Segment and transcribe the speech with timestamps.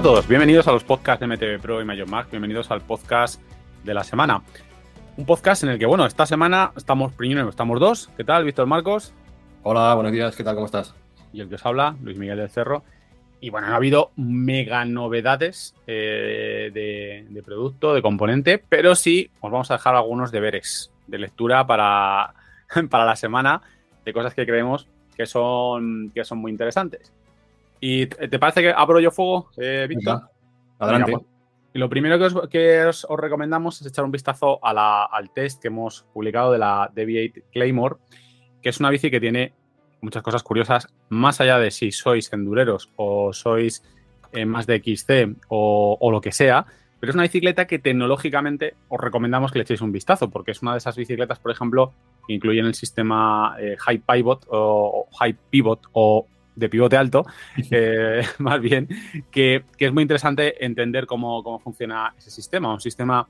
[0.00, 3.38] A todos, bienvenidos a los podcasts de MTV Pro y Mayor bienvenidos al podcast
[3.84, 4.42] de la semana.
[5.18, 8.08] Un podcast en el que, bueno, esta semana estamos primero, estamos dos.
[8.16, 9.12] ¿Qué tal, Víctor Marcos?
[9.62, 10.54] Hola, buenos días, ¿qué tal?
[10.54, 10.94] ¿Cómo estás?
[11.34, 12.82] Y el que os habla, Luis Miguel del Cerro.
[13.42, 19.52] Y bueno, ha habido mega novedades eh, de, de, producto, de componente, pero sí os
[19.52, 22.32] vamos a dejar algunos deberes de lectura para,
[22.88, 23.60] para la semana
[24.06, 27.12] de cosas que creemos que son, que son muy interesantes.
[27.80, 30.22] ¿Y te parece que abro yo fuego, eh, Víctor?
[30.78, 31.12] Adelante.
[31.12, 31.30] Venga, pues,
[31.72, 35.04] y lo primero que, os, que os, os, recomendamos es echar un vistazo a la,
[35.04, 37.96] al test que hemos publicado de la Deviate Claymore,
[38.60, 39.52] que es una bici que tiene
[40.00, 43.84] muchas cosas curiosas, más allá de si sois endureros o sois
[44.32, 46.66] eh, más de XC o, o, lo que sea,
[46.98, 50.62] pero es una bicicleta que tecnológicamente os recomendamos que le echéis un vistazo, porque es
[50.62, 51.92] una de esas bicicletas, por ejemplo,
[52.26, 57.26] que incluyen el sistema eh, High Pivot o, o High Pivot o de pivote alto,
[57.70, 58.88] eh, más bien,
[59.30, 62.72] que, que, es muy interesante entender cómo, cómo, funciona ese sistema.
[62.72, 63.26] Un sistema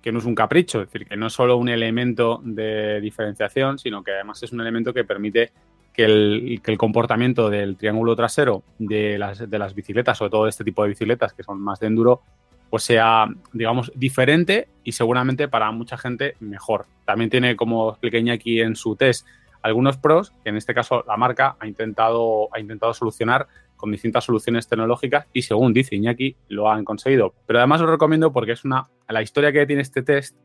[0.00, 3.78] que no es un capricho, es decir, que no es solo un elemento de diferenciación,
[3.78, 5.52] sino que además es un elemento que permite
[5.94, 10.44] que el, que el comportamiento del triángulo trasero de las, de las bicicletas, sobre todo
[10.44, 12.20] de este tipo de bicicletas que son más de enduro,
[12.68, 16.86] pues sea, digamos, diferente y seguramente para mucha gente mejor.
[17.04, 19.26] También tiene, como expliqué aquí en su test,
[19.64, 24.24] algunos pros que en este caso la marca ha intentado, ha intentado solucionar con distintas
[24.24, 27.34] soluciones tecnológicas y según dice Iñaki lo han conseguido.
[27.46, 30.36] Pero además os recomiendo porque es una la historia que tiene este test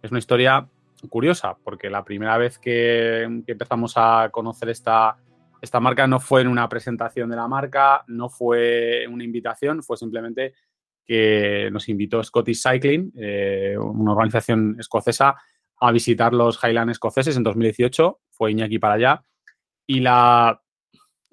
[0.00, 0.68] es una historia
[1.08, 5.16] curiosa porque la primera vez que, que empezamos a conocer esta,
[5.60, 9.96] esta marca no fue en una presentación de la marca, no fue una invitación, fue
[9.96, 10.54] simplemente
[11.04, 15.34] que nos invitó Scottish Cycling, eh, una organización escocesa,
[15.82, 18.20] a visitar los Highlands escoceses en 2018.
[18.30, 19.24] Fue Iñaki para allá.
[19.84, 20.62] Y la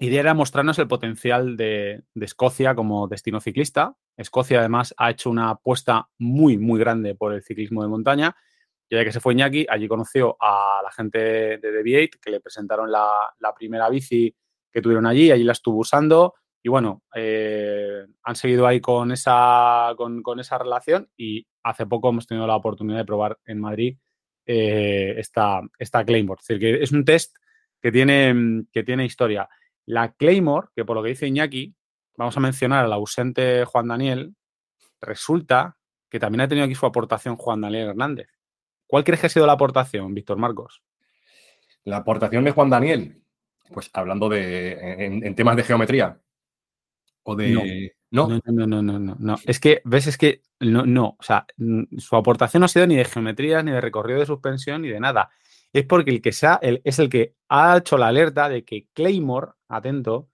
[0.00, 3.94] idea era mostrarnos el potencial de, Escocia como destino ciclista.
[4.16, 8.34] Escocia, además, ha hecho una apuesta muy, muy grande por el ciclismo de montaña.
[8.88, 11.18] Y ya que se fue Iñaki, allí conoció a la gente
[11.58, 14.34] de Deviate, que le presentaron la, primera bici
[14.72, 15.30] que tuvieron allí.
[15.30, 21.08] Allí la estuvo usando y bueno, eh, han seguido ahí con esa, con, esa relación
[21.16, 23.96] y hace poco hemos tenido la oportunidad de probar en Madrid
[24.52, 26.40] eh, esta, esta Claymore.
[26.40, 27.36] Es decir, que es un test
[27.80, 29.48] que tiene, que tiene historia.
[29.86, 31.74] La Claymore, que por lo que dice Iñaki,
[32.16, 34.34] vamos a mencionar al ausente Juan Daniel,
[35.00, 35.76] resulta
[36.08, 38.28] que también ha tenido aquí su aportación Juan Daniel Hernández.
[38.86, 40.82] ¿Cuál crees que ha sido la aportación, Víctor Marcos?
[41.84, 43.22] La aportación de Juan Daniel,
[43.72, 44.72] pues hablando de
[45.06, 46.20] en, en temas de geometría,
[47.22, 47.50] o de.
[47.50, 47.62] No.
[48.10, 49.36] No, no, no, no, no, no.
[49.44, 51.16] Es que, ves, es que no, no.
[51.18, 51.46] O sea,
[51.98, 54.98] su aportación no ha sido ni de geometría, ni de recorrido de suspensión, ni de
[54.98, 55.30] nada.
[55.72, 58.88] Es porque el que sea, el, es el que ha hecho la alerta de que
[58.92, 60.28] Claymore, atento,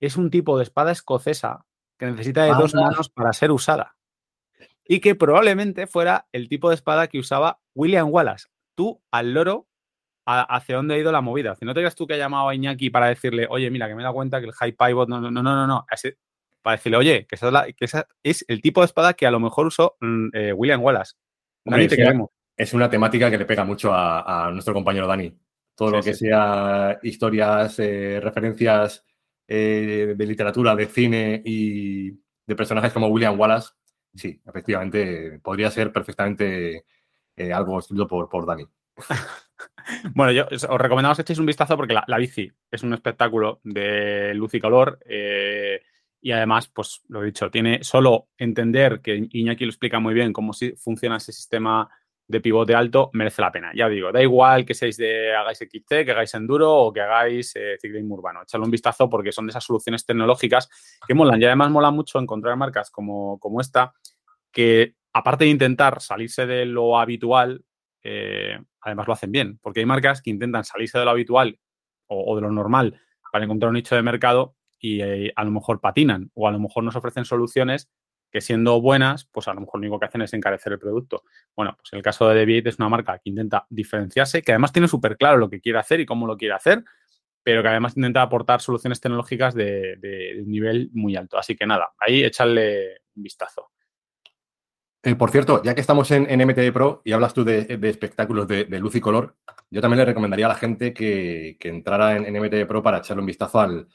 [0.00, 1.64] es un tipo de espada escocesa
[1.96, 3.96] que necesita de ah, dos manos para ser usada.
[4.84, 8.48] Y que probablemente fuera el tipo de espada que usaba William Wallace.
[8.74, 9.68] Tú al loro
[10.24, 11.54] hacia dónde ha ido la movida.
[11.54, 13.94] Si no te creas tú que ha llamado a Iñaki para decirle, oye, mira, que
[13.94, 15.86] me he dado cuenta que el high pivot, no, no, no, no, no,
[16.62, 19.26] para decirle, oye, que esa, es la, que esa es el tipo de espada que
[19.26, 21.14] a lo mejor usó mm, eh, William Wallace.
[21.64, 22.30] Dani, te queremos.
[22.56, 25.34] Es una temática que le pega mucho a, a nuestro compañero Dani.
[25.74, 26.26] Todo sí, lo que sí.
[26.26, 29.04] sea historias, eh, referencias
[29.48, 33.70] eh, de literatura, de cine y de personajes como William Wallace,
[34.14, 36.84] sí, efectivamente, podría ser perfectamente
[37.54, 38.66] algo escrito por, por Dani.
[40.14, 43.60] bueno, yo os recomendamos que echéis un vistazo porque la, la bici es un espectáculo
[43.64, 44.98] de luz y color.
[45.06, 45.80] Eh,
[46.22, 50.32] y además, pues lo he dicho, tiene solo entender que Iñaki lo explica muy bien
[50.32, 51.88] cómo funciona ese sistema
[52.30, 53.72] de pivote alto, merece la pena.
[53.74, 57.56] Ya digo, da igual que seáis de hagáis XC, que hagáis enduro o que hagáis
[57.56, 58.42] eh, ciclismo urbano.
[58.42, 60.68] Echadle un vistazo porque son de esas soluciones tecnológicas
[61.06, 61.40] que molan.
[61.40, 63.94] Y además mola mucho encontrar marcas como, como esta
[64.52, 67.64] que, aparte de intentar salirse de lo habitual,
[68.04, 69.58] eh, además lo hacen bien.
[69.60, 71.58] Porque hay marcas que intentan salirse de lo habitual
[72.06, 73.00] o, o de lo normal
[73.32, 76.58] para encontrar un nicho de mercado y eh, a lo mejor patinan o a lo
[76.58, 77.88] mejor nos ofrecen soluciones
[78.30, 81.24] que siendo buenas, pues a lo mejor lo único que hacen es encarecer el producto.
[81.56, 84.88] Bueno, pues el caso de Deviate es una marca que intenta diferenciarse, que además tiene
[84.88, 86.84] súper claro lo que quiere hacer y cómo lo quiere hacer,
[87.42, 91.38] pero que además intenta aportar soluciones tecnológicas de, de, un nivel muy alto.
[91.38, 93.70] Así que nada, ahí echarle un vistazo.
[95.02, 98.66] Eh, por cierto, ya que estamos en, en Pro y hablas tú de, espectáculos de,
[98.78, 99.34] luz y color,
[99.70, 103.22] yo también le recomendaría a la gente que, que entrara en, en, Pro para echarle
[103.22, 103.88] un vistazo al,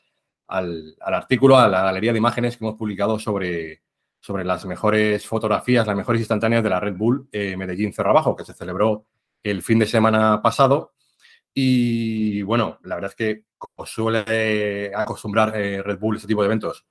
[0.47, 3.81] al, artículo, a la galería de imágenes que hemos publicado sobre,
[4.19, 8.35] sobre las mejores fotografías, las mejores instantáneas de la Red Bull eh, Medellín Cerro Abajo,
[8.35, 9.05] que se celebró
[9.43, 10.93] el fin de semana pasado.
[11.53, 16.47] Y bueno, la verdad es que como suele acostumbrar eh, Red Bull este tipo de
[16.47, 16.85] eventos,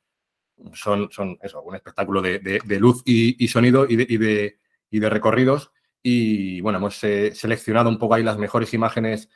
[0.72, 4.56] son, son eso, un espectáculo de, luz y, sonido y de,
[4.90, 5.72] y de, recorridos.
[6.02, 9.28] Y bueno, hemos eh, seleccionado un poco ahí las mejores imágenes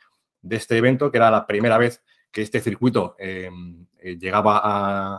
[0.43, 4.61] de este evento, que era la primera vez que este circuito em, eh, llegaba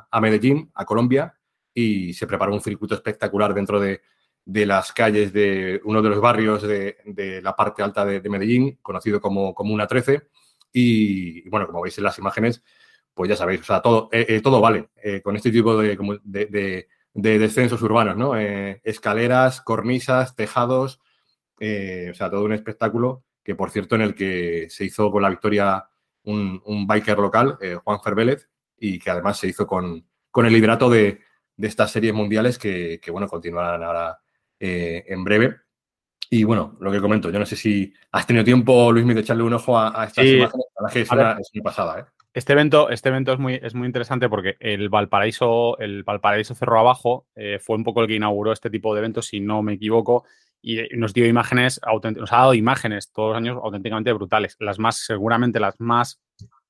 [0.10, 1.36] a, Medellín, a Colombia,
[1.74, 4.02] y se preparó un circuito espectacular dentro de,
[4.46, 9.54] las calles de uno de los barrios de, la parte alta de, Medellín, conocido como,
[9.58, 10.28] Una 13.
[10.74, 12.64] Y, bueno, como veis en las imágenes,
[13.14, 14.90] pues ya sabéis, o sea, todo, eh, eh, todo vale
[15.24, 18.36] con este tipo de, de descensos urbanos, ¿no?
[18.36, 21.00] escaleras, cornisas, tejados,
[21.60, 25.30] o sea, todo un espectáculo que, por cierto, en el que se hizo con la
[25.30, 25.90] victoria
[26.24, 30.90] un, biker local, eh, Juan Fervélez, y que además se hizo con, con el liderato
[30.90, 31.22] de,
[31.56, 34.20] de, estas series mundiales que, bueno, continuarán ahora
[34.60, 35.58] eh, en breve.
[36.30, 39.44] Y bueno, lo que comento, yo no sé si has tenido tiempo, Luis, de echarle
[39.44, 40.66] un ojo a, estas imágenes.
[40.94, 42.04] es, una, pasada, ¿eh?
[42.32, 46.80] Este evento, este evento es, muy, es muy interesante porque el Valparaíso, el Valparaíso Cerro
[46.80, 47.28] Abajo
[47.60, 50.26] fue un poco el que inauguró este tipo de eventos, si no me equivoco,
[50.62, 51.80] y nos dio imágenes,
[52.16, 54.56] nos ha dado imágenes todos los años auténticamente brutales.
[54.60, 56.22] Las más, seguramente las más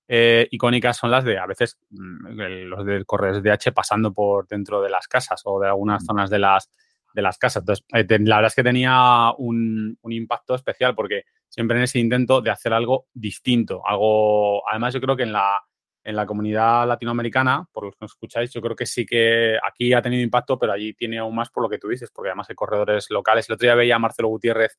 [0.08, 4.82] eh, icónicas son las de a veces mm, los del correos DH pasando por dentro
[4.82, 6.06] de las casas o de algunas mm.
[6.06, 6.70] zonas de las,
[7.14, 7.64] de las casas.
[7.64, 12.00] Entonces, eh, la verdad es que tenía un, un, impacto especial porque siempre en ese
[12.00, 15.60] intento de hacer algo distinto, algo, además yo creo que en la,
[16.04, 19.94] en la comunidad latinoamericana, por los que nos escucháis, yo creo que sí que aquí
[19.94, 22.50] ha tenido impacto, pero allí tiene aún más por lo que tú dices, porque además
[22.50, 23.50] hay corredores locales.
[23.50, 24.78] El otro día veía a Marcelo Gutiérrez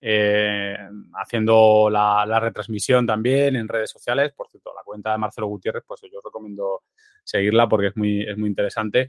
[0.00, 0.76] eh,
[1.14, 4.32] haciendo la, retransmisión también en redes sociales.
[4.32, 6.82] Por cierto, la cuenta de Marcelo Gutiérrez, pues yo os recomiendo
[7.24, 9.08] seguirla porque es muy, es muy interesante.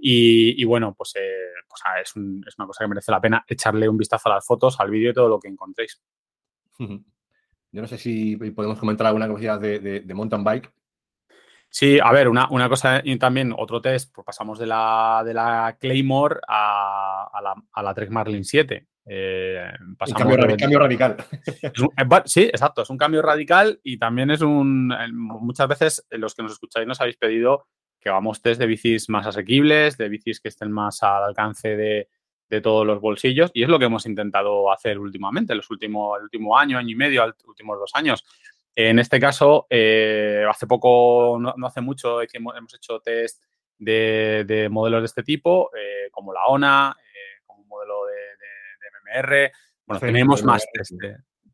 [0.00, 3.96] Y, bueno, pues, eh, pues ah, es, una cosa que merece la pena echarle un
[3.96, 6.00] vistazo a las fotos, al vídeo y todo lo que encontréis.
[6.78, 9.26] Yo no sé si podemos comentar alguna
[9.58, 10.72] de, de mountain bike.
[11.70, 15.76] Sí, a ver, una, cosa y también otro test, pues pasamos de la, de la
[15.78, 18.86] Claymore a, la, a la Trek Marlin 7.
[19.10, 19.70] Eh,
[20.14, 21.16] cambio, radical.
[21.62, 24.92] Eh, sí, exacto, es un cambio radical y también es un...
[25.12, 27.66] Muchas veces los que nos escucháis nos habéis pedido
[28.00, 32.08] que hagamos test de bicis más asequibles, de bicis que estén más al alcance de,
[32.62, 36.56] todos los bolsillos y es lo que hemos intentado hacer últimamente, los últimos, el último
[36.56, 38.24] año, año y medio, los últimos dos años.
[38.80, 43.42] En este caso, eh, hace poco, no, hace mucho, hemos hecho test
[43.76, 49.52] de, modelos de este tipo, eh, como la ONA, eh, como un modelo de, MMR.
[49.84, 50.92] Bueno, tenemos más test,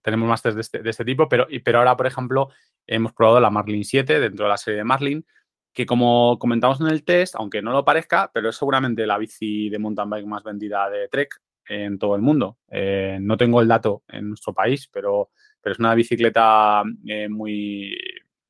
[0.03, 2.51] tenemos más test de este, tipo, pero, pero ahora, por ejemplo,
[2.87, 5.25] hemos probado la Marlin 7 dentro de la serie de Marlin,
[5.73, 9.71] que como comentamos en el test, aunque no lo parezca, pero es seguramente la bici
[9.71, 11.41] de mountain bike más vendida de Trek
[11.71, 12.59] en todo el mundo.
[12.69, 15.31] no tengo el dato en nuestro país, pero
[15.65, 17.97] pero es una bicicleta eh, muy,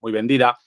[0.01, 0.59] muy vendida.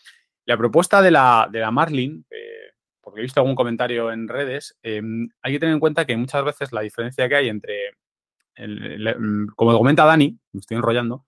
[0.45, 2.71] La propuesta de la, de la Marlin, eh,
[3.01, 5.01] porque he visto algún comentario en redes, eh,
[5.41, 7.91] hay que tener en cuenta que muchas veces la diferencia que hay entre,
[9.57, 11.25] como comenta Dani, me estoy enrollando,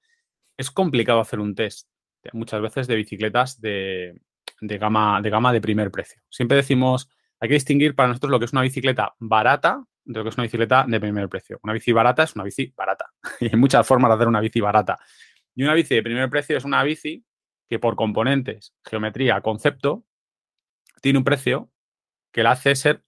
[0.55, 1.89] es complicado hacer un test
[2.31, 4.21] muchas veces de bicicletas de,
[4.61, 6.21] de, gama, de gama de primer precio.
[6.29, 10.23] Siempre decimos, hay que distinguir para nosotros lo que es una bicicleta barata de lo
[10.23, 11.59] que es una bicicleta de primer precio.
[11.63, 13.05] Una bici barata es una bici barata.
[13.39, 14.97] y hay muchas formas de hacer una bici barata.
[15.53, 17.23] Y una bici de primer precio es una bici
[17.69, 20.05] que por componentes, geometría, concepto,
[21.01, 21.69] tiene un precio
[22.31, 23.03] que la hace ser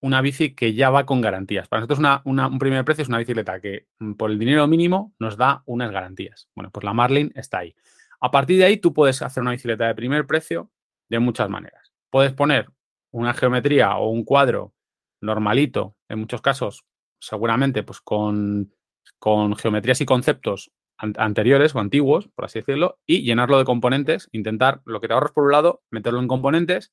[0.00, 1.68] una bici que ya va con garantías.
[1.68, 5.36] Para nosotros un primer precio es una bicicleta que mm, por el dinero mínimo nos
[5.36, 6.48] da unas garantías.
[6.54, 7.74] Bueno, pues la Marlin está ahí.
[8.20, 10.70] A partir de ahí tú puedes hacer una bicicleta de primer precio
[11.10, 11.92] de muchas maneras.
[12.08, 12.70] Puedes poner
[13.10, 14.72] una geometría o un cuadro
[15.20, 16.84] normalito, en muchos casos,
[17.20, 18.72] seguramente, pues con,
[19.18, 24.80] con geometrías y conceptos anteriores o antiguos, por así decirlo, y llenarlo de componentes, intentar
[24.84, 26.92] lo que te ahorras por un lado, meterlo en componentes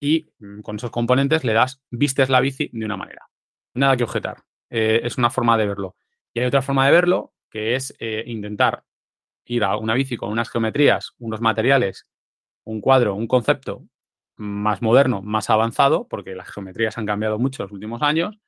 [0.00, 3.28] y mm, con esos componentes le das, vistes la bici de una manera.
[3.74, 4.44] Nada que objetar.
[4.70, 5.96] Eh, es una forma de verlo.
[6.32, 8.84] Y hay otra forma de verlo que es eh, intentar
[9.46, 12.06] ir a una bici con unas geometrías, unos materiales,
[12.64, 13.84] un cuadro, un concepto
[14.36, 18.38] más moderno, más avanzado, porque las geometrías han cambiado mucho en los últimos años,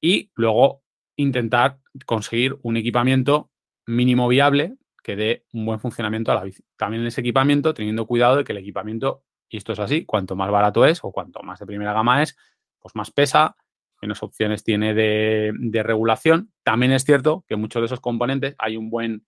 [0.00, 0.82] y luego
[1.16, 3.50] intentar conseguir un equipamiento
[3.86, 6.62] mínimo viable que dé un buen funcionamiento a la bici.
[6.76, 10.36] También en ese equipamiento, teniendo cuidado de que el equipamiento, y esto es así, cuanto
[10.36, 12.36] más barato es o cuanto más de primera gama es,
[12.78, 13.56] pues más pesa,
[14.00, 16.52] menos opciones tiene de, regulación.
[16.62, 19.26] También es cierto que muchos de esos componentes hay un buen,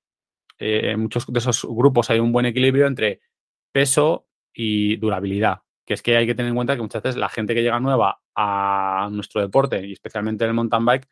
[0.59, 3.21] eh, muchos de esos grupos hay un buen equilibrio entre
[3.73, 7.29] peso y durabilidad que es que hay que tener en cuenta que muchas veces la
[7.29, 11.09] gente que llega nueva a nuestro deporte y especialmente en el mountain bike,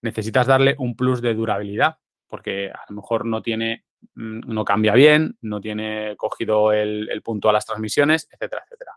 [0.00, 1.98] necesitas darle un plus de durabilidad,
[2.28, 3.84] porque a lo mejor no tiene,
[4.14, 8.92] mm, no cambia bien, no tiene cogido el, punto a las transmisiones, etcétera, etcétera.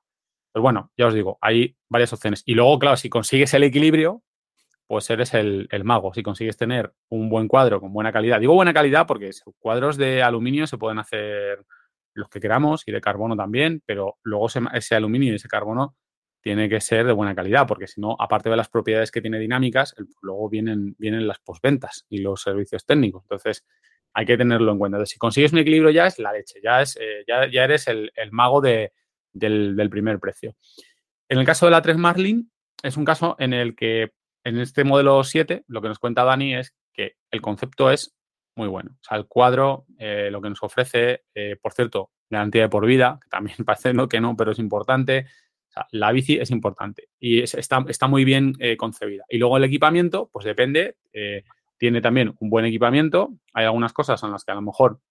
[0.54, 2.42] Pues bueno, ya os digo, hay varias opciones.
[2.46, 4.24] Y luego, claro, si consigues el equilibrio,
[4.88, 6.13] pues eres el, mago.
[6.13, 8.39] Si consigues tener un buen cuadro con buena calidad.
[8.39, 11.65] Digo buena calidad porque cuadros de aluminio se pueden hacer
[12.15, 15.95] los que queramos y de carbono también, pero luego ese, aluminio y ese carbono
[16.41, 19.38] tiene que ser de buena calidad, porque si no, aparte de las propiedades que tiene
[19.39, 23.24] dinámicas, luego vienen, vienen las posventas y los servicios técnicos.
[23.24, 23.65] Entonces,
[24.13, 25.05] hay que tenerlo en cuenta.
[25.05, 28.62] si consigues un equilibrio ya es la leche, ya, es, eh, ya, eres el, mago
[28.62, 28.91] del,
[29.34, 30.55] del, primer precio.
[31.27, 32.50] En el caso de la 3 Marlin,
[32.81, 34.12] es un caso en el que
[34.45, 38.14] en este modelo 7, lo que nos cuenta Dani es que el concepto es
[38.55, 38.91] muy bueno.
[38.93, 42.85] O sea, el cuadro, eh, lo que nos ofrece, eh, por cierto, garantía de por
[42.85, 45.27] vida, que también parece que no, pero es importante.
[45.69, 49.25] O sea, la bici es importante y está, está, muy bien eh, concebida.
[49.29, 50.95] Y luego el equipamiento, pues depende,
[51.77, 53.33] tiene también un buen equipamiento.
[53.53, 55.01] Hay algunas cosas en las que a lo mejor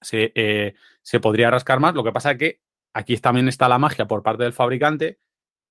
[0.00, 1.94] se, se podría rascar más.
[1.94, 2.60] Lo que pasa es que
[2.92, 5.18] aquí también está la magia por parte del fabricante.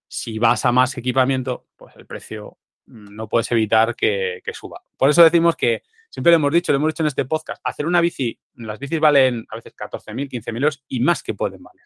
[0.10, 2.58] Si vas a más equipamiento, pues el precio
[2.92, 4.82] Mm, no puedes evitar que, suba.
[4.98, 7.86] Por eso decimos que, siempre lo hemos dicho, lo hemos dicho en este podcast, hacer
[7.88, 11.86] una bici, las bicis valen a veces 14.000, 15.000 euros y más que pueden valer.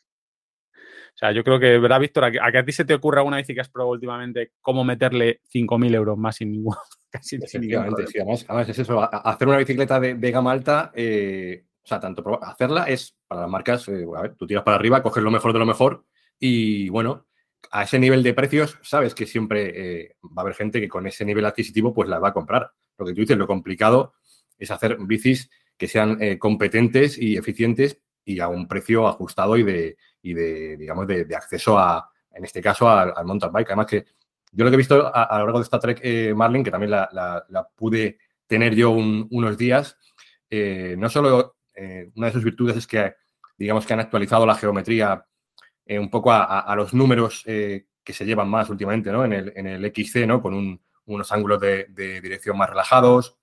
[1.15, 2.25] O sea, yo creo que, ¿verdad, Víctor?
[2.25, 5.39] A que, a, ti se te ocurra una bici que has probado últimamente, cómo meterle
[5.53, 6.75] 5.000 euros más sin ningún.
[7.09, 12.01] Casi Efectivamente, sí, además, es eso, hacer una bicicleta de, gama alta, eh, o sea,
[12.01, 15.31] tanto hacerla es para las marcas, eh, a ver, tú tiras para arriba, coges lo
[15.31, 16.03] mejor de lo mejor
[16.37, 17.27] y bueno,
[17.71, 21.07] a ese nivel de precios, sabes que siempre eh, va a haber gente que con
[21.07, 22.71] ese nivel adquisitivo pues la va a comprar.
[22.97, 24.13] Lo que tú dices, lo complicado
[24.57, 29.63] es hacer bicis que sean eh, competentes y eficientes y a un precio ajustado y
[29.63, 33.69] de, y de digamos, de, acceso a, en este caso, al, mountain bike.
[33.69, 34.05] Además que
[34.51, 36.91] yo lo que he visto a, lo largo de esta Trek eh, Marlin, que también
[36.91, 38.17] la, pude
[38.47, 39.97] tener yo unos días,
[40.49, 41.57] no solo
[42.15, 43.15] una de sus virtudes es que,
[43.57, 45.25] digamos, que han actualizado la geometría
[45.85, 49.23] eh, un poco a, los números eh, que se llevan más últimamente ¿no?
[49.23, 50.41] en, el, en el XC, ¿no?
[50.41, 51.85] con unos ángulos de,
[52.21, 53.37] dirección más relajados,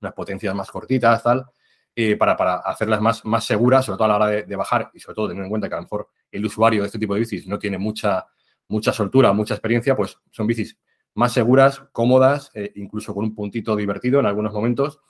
[0.00, 1.46] unas potencias más cortitas, tal,
[1.94, 5.00] eh, para, para, hacerlas más, más seguras, sobre todo a la hora de, bajar y
[5.00, 7.20] sobre todo teniendo en cuenta que a lo mejor el usuario de este tipo de
[7.20, 8.26] bicis no tiene mucha,
[8.68, 10.78] mucha soltura, mucha experiencia, pues son bicis
[11.14, 15.00] más seguras, cómodas, incluso con un puntito divertido en algunos momentos,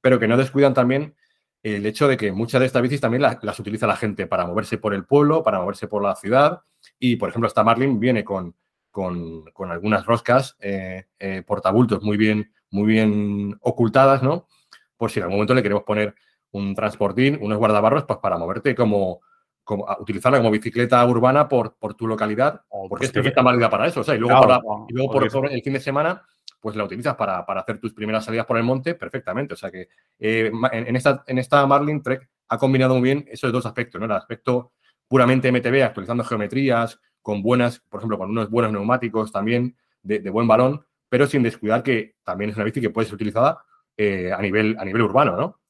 [0.00, 1.14] pero que no descuidan también
[1.62, 4.78] el hecho de que muchas de estas bicis también las, utiliza la gente para moverse
[4.78, 6.60] por el pueblo, para moverse por la ciudad.
[6.98, 8.54] Y, por ejemplo, esta Marlin viene con,
[8.90, 14.48] con, algunas roscas eh, eh, portabultos muy bien, muy bien ocultadas, ¿no?
[14.96, 16.14] Por si en algún momento le queremos poner
[16.50, 19.20] un transportín, unos guardabarros, pues para moverte como,
[19.64, 23.86] como utilizarla como bicicleta urbana por, por tu localidad, porque pues es perfecta válida para
[23.86, 24.00] eso.
[24.00, 26.22] O sea, y luego, y luego por, el fin de semana
[26.62, 29.54] pues la utilizas para, hacer tus primeras salidas por el monte perfectamente.
[29.54, 29.88] O sea que
[30.20, 34.04] eh, en, esta, en esta Marlin Trek ha combinado muy bien esos dos aspectos, ¿no?
[34.06, 34.72] El aspecto
[35.08, 40.46] puramente MTB, actualizando geometrías, con buenas, por ejemplo, con unos buenos neumáticos también, de, buen
[40.46, 43.64] balón, pero sin descuidar que también es una bici que puede ser utilizada
[43.96, 45.60] eh, a, nivel, a nivel urbano, ¿no?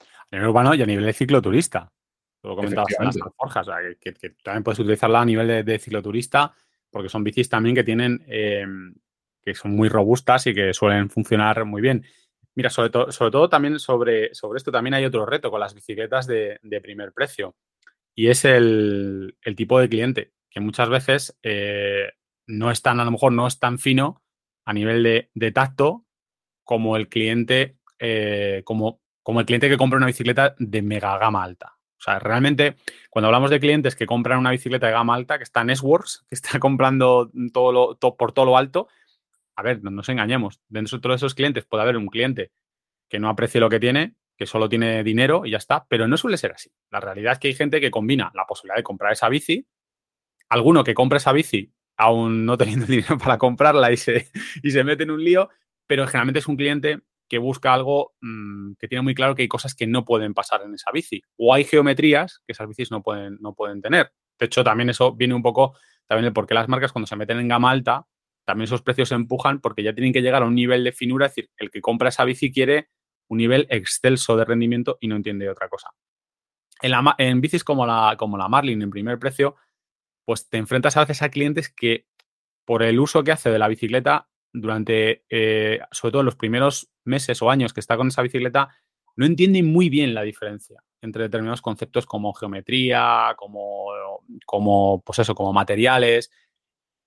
[0.00, 1.88] A nivel urbano y a nivel de cicloturista.
[2.42, 6.52] Lo comentabas en las forjas, o sea, que, también puedes utilizarla a nivel de, cicloturista,
[6.90, 8.66] porque son bicis también que tienen eh,
[9.42, 12.04] que son muy robustas y que suelen funcionar muy bien.
[12.54, 15.74] Mira, sobre, todo sobre todo también sobre, sobre esto también hay otro reto con las
[15.74, 17.56] bicicletas de, primer precio
[18.14, 22.12] y es el, tipo de cliente, que muchas veces eh,
[22.46, 24.22] no es tan, a lo mejor no es tan fino
[24.64, 26.04] a nivel de, tacto
[26.62, 31.42] como el cliente, eh, como, como el cliente que compra una bicicleta de mega gama
[31.42, 31.78] alta.
[32.02, 32.76] O sea, realmente,
[33.10, 36.26] cuando hablamos de clientes que compran una bicicleta de gama alta, que está en S-Works,
[36.28, 38.88] que está comprando todo lo, por todo lo alto,
[39.56, 42.52] a ver, no nos engañemos, dentro de todos esos clientes puede haber un cliente
[43.08, 46.16] que no aprecie lo que tiene, que solo tiene dinero y ya está, pero no
[46.16, 46.72] suele ser así.
[46.90, 49.66] La realidad es que hay gente que combina la posibilidad de comprar esa bici,
[50.48, 54.28] alguno que compra esa bici aún no teniendo dinero para comprarla y se,
[54.62, 55.50] y se mete en un lío,
[55.86, 59.48] pero generalmente es un cliente que busca algo mm, que tiene muy claro que hay
[59.48, 63.02] cosas que no pueden pasar en esa bici o hay geometrías que esas bicis no
[63.02, 64.12] pueden, no pueden tener.
[64.38, 67.16] De hecho, también eso viene un poco también de por qué las marcas cuando se
[67.16, 68.06] meten en gama alta
[68.44, 71.26] también esos precios se empujan porque ya tienen que llegar a un nivel de finura,
[71.26, 72.88] es decir, el que compra esa bici quiere
[73.28, 75.90] un nivel excelso de rendimiento y no entiende otra cosa.
[76.82, 79.56] En, bicis como la, como la Marlin en primer precio,
[80.24, 82.06] pues te enfrentas a veces a clientes que
[82.64, 86.90] por el uso que hace de la bicicleta durante, eh, sobre todo en los primeros
[87.04, 88.74] meses o años que está con esa bicicleta,
[89.16, 93.86] no entienden muy bien la diferencia entre determinados conceptos como geometría, como,
[94.46, 96.30] como, pues eso, como materiales,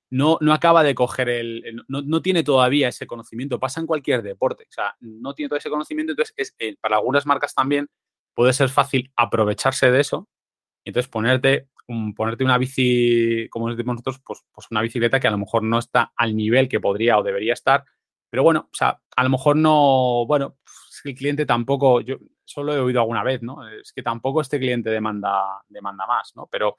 [0.09, 1.83] no, no acaba de coger el.
[1.87, 3.59] No, tiene todavía ese conocimiento.
[3.59, 4.65] Pasa en cualquier deporte.
[4.69, 6.11] O sea, no tiene todo ese conocimiento.
[6.11, 7.89] Entonces, es, eh, para algunas marcas también
[8.33, 10.29] puede ser fácil aprovecharse de eso.
[10.83, 11.69] Y entonces ponerte
[12.15, 15.79] ponerte una bici, como decimos nosotros, pues, pues una bicicleta que a lo mejor no
[15.79, 17.85] está al nivel que podría o debería estar,
[18.29, 20.57] pero bueno, o sea, a lo mejor no, bueno,
[20.89, 23.67] es que el cliente tampoco, yo solo he oído alguna vez, ¿no?
[23.67, 26.47] Es que tampoco este cliente demanda, demanda más, ¿no?
[26.51, 26.77] Pero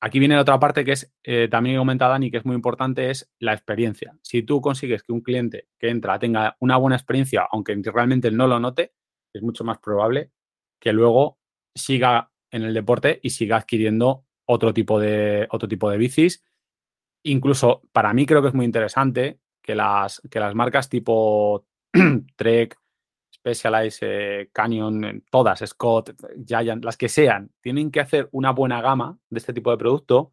[0.00, 2.56] aquí viene la otra parte que es, eh, también he comentado Dani, que es muy
[2.56, 4.16] importante, es la experiencia.
[4.22, 8.46] Si tú consigues que un cliente que entra tenga una buena experiencia, aunque realmente no
[8.46, 8.94] lo note,
[9.32, 10.32] es mucho más probable
[10.80, 11.38] que luego
[11.74, 16.42] siga en el deporte y siga adquiriendo otro tipo de, otro tipo de bicis.
[17.22, 21.66] Incluso para mí creo que es muy interesante que las, que las marcas tipo
[22.36, 22.76] Trek,
[23.40, 29.18] Specialized, eh, Canyon, todas, Scott, Giant, las que sean, tienen que hacer una buena gama
[29.28, 30.32] de este tipo de producto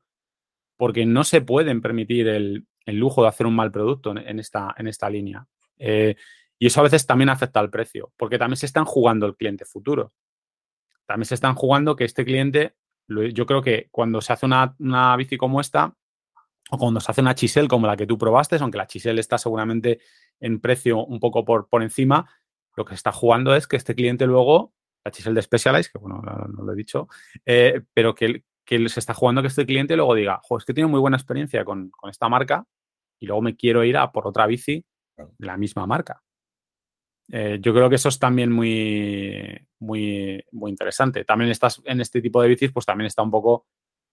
[0.78, 4.88] porque no se pueden permitir el, lujo de hacer un mal producto en, esta, en
[4.88, 5.46] esta línea.
[5.78, 6.16] Eh,
[6.60, 9.66] y eso a veces también afecta al precio, porque también se están jugando el cliente
[9.66, 10.14] futuro.
[11.06, 12.76] También se están jugando que este cliente,
[13.08, 15.94] yo creo que cuando se hace una, una bici como esta,
[16.70, 19.38] o cuando se hace una chisel como la que tú probaste, aunque la chisel está
[19.38, 20.00] seguramente
[20.40, 22.30] en precio un poco por, por encima,
[22.77, 25.98] lo que se está jugando es que este cliente luego, la chisel de Specialized, que
[25.98, 27.07] bueno, no, lo he dicho,
[27.46, 30.74] eh, pero que, que, se está jugando que este cliente luego diga, jo, es que
[30.74, 32.65] tiene muy buena experiencia con, con esta marca
[33.19, 34.86] y luego me quiero ir a por otra bici
[35.17, 36.22] de la misma marca.
[37.29, 41.25] Eh, yo creo que eso es también muy, muy, muy interesante.
[41.25, 43.65] También estás en este tipo de bicis, pues también está un poco,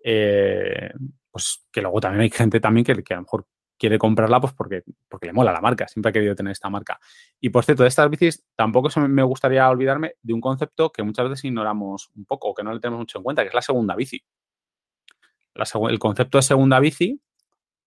[0.02, 0.90] eh,
[1.30, 3.46] pues que luego también hay gente también que, que, a lo mejor
[3.84, 6.98] quiere comprarla pues porque, porque le mola la marca, siempre ha querido tener esta marca.
[7.38, 11.28] Y por cierto, de estas bicis tampoco me gustaría olvidarme de un concepto que muchas
[11.28, 13.60] veces ignoramos un poco o que no le tenemos mucho en cuenta, que es la
[13.60, 14.24] segunda bici.
[15.90, 17.20] el concepto de segunda bici,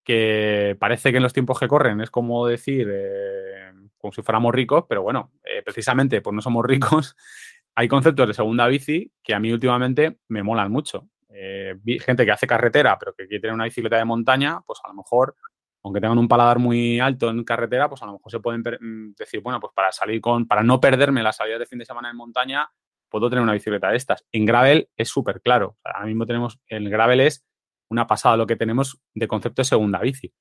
[0.04, 2.88] que parece que en los tiempos que corren es como decir...
[2.92, 7.16] Eh, como si fuéramos ricos, pero bueno, eh, precisamente pues no somos ricos,
[7.76, 11.10] hay conceptos de segunda bici que a mí últimamente me molan mucho.
[11.30, 14.88] Eh, gente que hace carretera, pero que quiere tener una bicicleta de montaña, pues a
[14.88, 15.36] lo mejor,
[15.84, 19.14] aunque tengan un paladar muy alto en carretera, pues a lo mejor se pueden mm,
[19.18, 22.10] decir, bueno, pues para salir con, para no perderme las salidas de fin de semana
[22.10, 22.70] en montaña,
[23.10, 24.26] puedo tener una bicicleta de estas.
[24.32, 25.78] En gravel es súper claro.
[25.84, 27.46] ahora mismo tenemos, el gravel es
[27.90, 30.34] una pasada lo que tenemos de concepto de segunda bici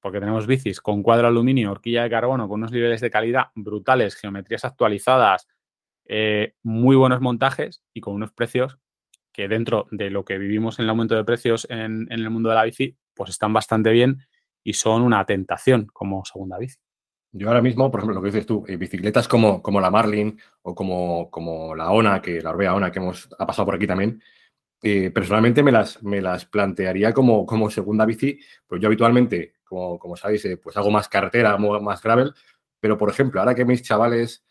[0.00, 4.16] porque tenemos bicis con cuadro aluminio, horquilla de carbono, con unos niveles de calidad brutales,
[4.16, 5.48] geometrías actualizadas,
[6.06, 8.78] eh, muy buenos montajes y con unos precios
[9.32, 12.54] que dentro de lo que vivimos en el aumento de precios en, el mundo de
[12.54, 14.18] la bici, pues están bastante bien
[14.68, 16.76] y son una tentación como segunda bici.
[17.32, 20.38] Yo ahora mismo, por ejemplo, lo que dices tú, eh, bicicletas como, como la Marlin
[20.60, 23.86] o como, como la ONA, que la Orbea ONA que hemos ha pasado por aquí
[23.86, 24.22] también,
[24.82, 30.16] eh, personalmente me las, me las plantearía como, como segunda bici, pues yo habitualmente como,
[30.16, 32.34] sabéis, eh, pues hago más carretera, más gravel,
[32.78, 34.44] pero por ejemplo, ahora que mis chavales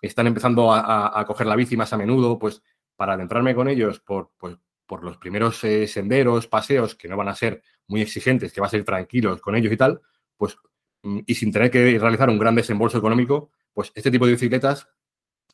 [0.00, 2.62] están empezando a, coger la bici más a menudo, pues
[2.96, 4.56] para adentrarme con ellos por, pues,
[4.88, 8.66] por los primeros eh, senderos, paseos, que no van a ser muy exigentes, que va
[8.66, 10.00] a ser tranquilos con ellos y tal,
[10.36, 10.56] pues
[11.02, 14.88] mm, y sin tener que realizar un gran desembolso económico, pues este tipo de bicicletas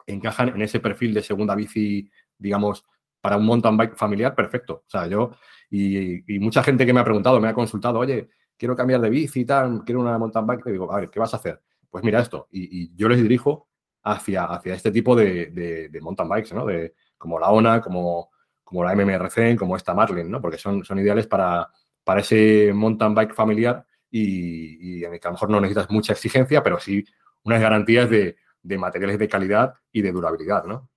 [0.07, 2.87] encajan en ese perfil de segunda bici, digamos,
[3.21, 4.85] para un mountain bike familiar, perfecto.
[4.87, 5.33] O sea, yo,
[5.69, 9.11] y, y, mucha gente que me ha preguntado, me ha consultado, oye, quiero cambiar de
[9.11, 11.61] bici y tal, quiero una mountain bike, le digo, a ver, ¿qué vas a hacer?
[11.91, 12.49] Pues mira esto.
[12.53, 13.69] Y, yo les dirijo
[14.05, 15.47] hacia, hacia este tipo de,
[15.91, 16.67] de, mountain bikes, ¿no?
[16.67, 18.31] De, como la ONA, como,
[18.65, 20.41] como la MMRC, como esta Marlin, ¿no?
[20.41, 21.69] Porque son, son ideales para,
[22.03, 26.81] para ese mountain bike familiar y, y, a lo mejor no necesitas mucha exigencia, pero
[26.81, 27.05] sí
[27.45, 30.89] unas garantías de, de materiales de calidad y de durabilidad, ¿no?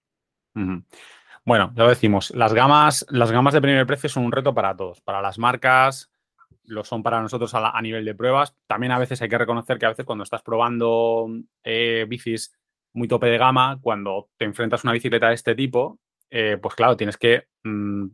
[1.46, 4.76] Bueno, ya lo decimos, las gamas, las gamas de primer precio son un reto para
[4.76, 6.12] todos, para las marcas,
[6.64, 8.56] lo son para nosotros a, nivel de pruebas.
[8.66, 11.28] También a veces hay que reconocer que a veces cuando estás probando
[11.64, 12.54] eh, bicis
[12.94, 16.00] muy tope de gama, cuando te enfrentas a una bicicleta de este tipo,
[16.30, 17.48] eh, pues claro, tienes que...
[17.64, 18.08] Mm,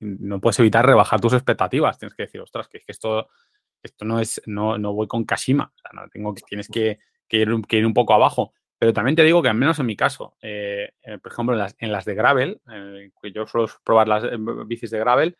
[0.00, 1.98] no puedes evitar rebajar tus expectativas.
[1.98, 3.28] Tienes que decir, ostras, que, es que esto,
[3.82, 5.72] esto no es, no, no voy con Kashima.
[5.92, 6.98] no tengo, tienes que,
[7.28, 8.54] ir, un poco abajo.
[8.78, 10.90] Pero también te digo que al menos en mi caso, eh,
[11.22, 12.62] por ejemplo, en las, en las de gravel,
[13.20, 14.24] que yo suelo probar las
[14.66, 15.36] bicis de gravel,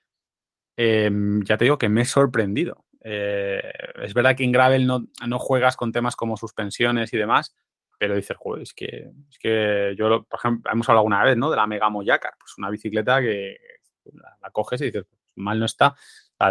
[0.83, 2.87] Em, ya te digo que me he sorprendido.
[3.05, 3.61] Eh,
[4.03, 7.55] es verdad que en Gravel no, no, juegas con temas como suspensiones y demás,
[8.01, 11.51] pero dices, joder, es que, es que yo, por ejemplo, hemos hablado alguna vez, ¿no?
[11.51, 13.59] De la Mega Moyacar, pues una bicicleta que
[14.41, 15.95] la, coges y dices, pues mal no está,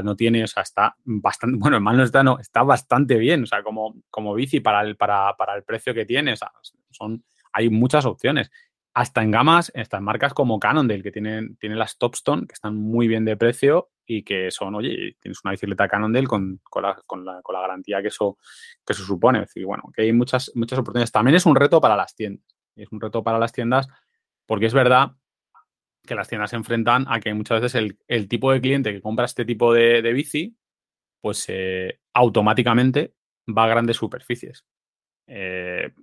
[0.03, 3.45] no tiene, o sea, está bastante, bueno, mal no está, no, está bastante bien, o
[3.47, 6.51] sea, como, como bici para el, para, para el precio que tiene, o sea,
[6.91, 8.51] son, hay muchas opciones
[8.93, 13.07] hasta en gamas, estas marcas como Cannondale, que tienen, tienen las Topstone, que están muy
[13.07, 17.23] bien de precio y que son, oye, tienes una bicicleta Cannondale con, con, la, con,
[17.23, 18.39] la, con la, garantía que eso,
[18.83, 19.43] que eso supone.
[19.43, 21.11] Es decir, bueno, que hay muchas, muchas oportunidades.
[21.11, 22.43] También es un reto para las tiendas.
[22.75, 23.87] Es un reto para las tiendas
[24.47, 25.11] porque es verdad
[26.07, 29.25] que las tiendas se enfrentan a que muchas veces el, tipo de cliente que compra
[29.25, 30.57] este tipo de, bici,
[31.21, 33.13] pues eh, automáticamente
[33.47, 34.65] va a grandes superficies.
[35.27, 35.93] Eh,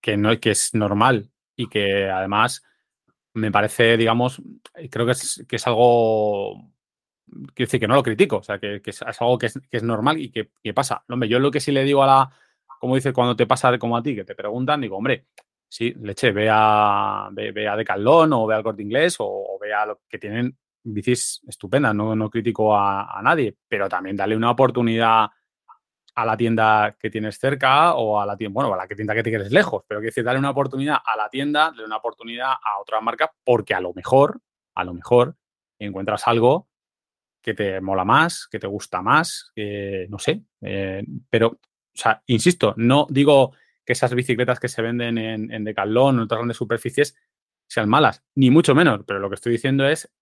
[0.00, 2.62] que, no, que es normal y que además
[3.34, 4.40] me parece, digamos,
[4.90, 6.77] creo que es, que es algo
[7.54, 10.30] quiero decir que no lo critico, o sea, que, es, algo que es, normal y
[10.30, 11.04] que, pasa.
[11.08, 12.30] Hombre, yo lo que sí le digo a la,
[12.78, 15.26] como dice cuando te pasa como a ti, que te preguntan, digo, hombre,
[15.68, 19.86] sí, leche, ve a, ve, a Decathlon o ve al Corte Inglés o, ve a
[19.86, 25.26] lo que tienen bicis estupendas, no, no critico a, nadie, pero también dale una oportunidad
[26.14, 29.22] a la tienda que tienes cerca o a la tienda, bueno, a la tienda que
[29.22, 32.52] te quieres lejos, pero quiero decir, dale una oportunidad a la tienda, dale una oportunidad
[32.52, 34.40] a otra marca, porque a lo mejor,
[34.74, 35.36] a lo mejor
[35.78, 36.67] encuentras algo
[37.48, 39.52] que te mola más, que te gusta más,
[40.10, 41.58] no sé, eh, pero, o
[41.94, 43.54] sea, insisto, no digo
[43.86, 47.16] que esas bicicletas que se venden en, en Decathlon o en otras grandes superficies
[47.66, 50.12] sean malas, ni mucho menos, pero lo que estoy diciendo es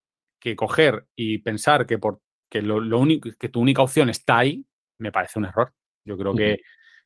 [0.41, 4.65] que coger y pensar que, por, que, lo, único, que tu única opción está ahí,
[5.01, 5.75] me parece un error.
[6.05, 6.61] Yo creo que,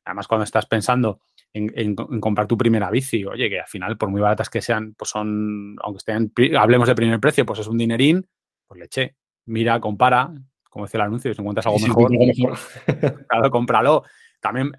[0.05, 4.21] además, cuando estás pensando en, comprar tu primera bici, oye, que al final, por muy
[4.21, 8.29] baratas que sean, pues son, aunque estén, hablemos de primer precio, pues es un dinerín,
[8.67, 9.15] pues le eché.
[9.45, 10.31] Mira, compara,
[10.69, 12.11] como dice el anuncio, si encuentras algo mejor,
[13.27, 14.03] claro, cómpralo.
[14.39, 14.71] También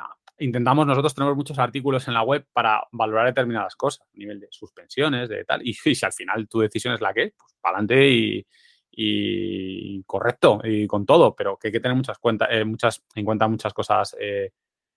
[0.42, 4.48] intentamos, nosotros tenemos muchos artículos en la web para valorar determinadas cosas, a nivel de
[4.50, 7.78] suspensiones, de tal, y, si al final tu decisión es la que es, pues para
[7.78, 8.44] adelante
[8.94, 13.24] y, correcto, y con todo, pero que hay que tener muchas cuenta, eh, muchas, en
[13.24, 14.50] cuenta muchas cosas eh,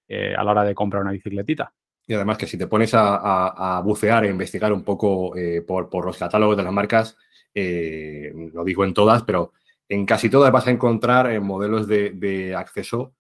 [0.08, 1.74] eh, a la hora de comprar una bicicletita.
[2.08, 5.34] Y además que si te pones a, bucear e investigar un poco
[5.66, 7.18] por, los catálogos de las marcas,
[7.56, 9.54] lo digo en todas, pero
[9.88, 13.14] en casi todas vas a encontrar modelos de, acceso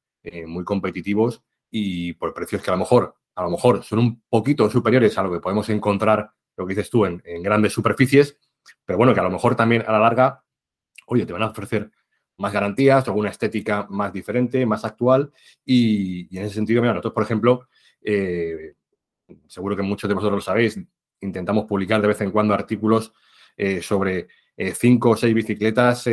[0.45, 4.69] muy competitivos y por precios que a lo mejor, a lo mejor son un poquito
[4.69, 8.37] superiores a lo que podemos encontrar, lo que dices tú, en, grandes superficies,
[8.83, 10.43] pero bueno, que a lo mejor también a la larga,
[11.07, 11.91] oye, te van a ofrecer
[12.37, 15.31] más garantías, alguna estética más diferente, más actual.
[15.63, 17.67] Y, en ese sentido, mira, nosotros, por ejemplo,
[18.01, 18.73] eh,
[19.47, 20.79] seguro que muchos de vosotros lo sabéis,
[21.21, 23.13] intentamos publicar de vez en cuando artículos
[23.57, 26.09] eh, sobre eh, cinco o seis bicicletas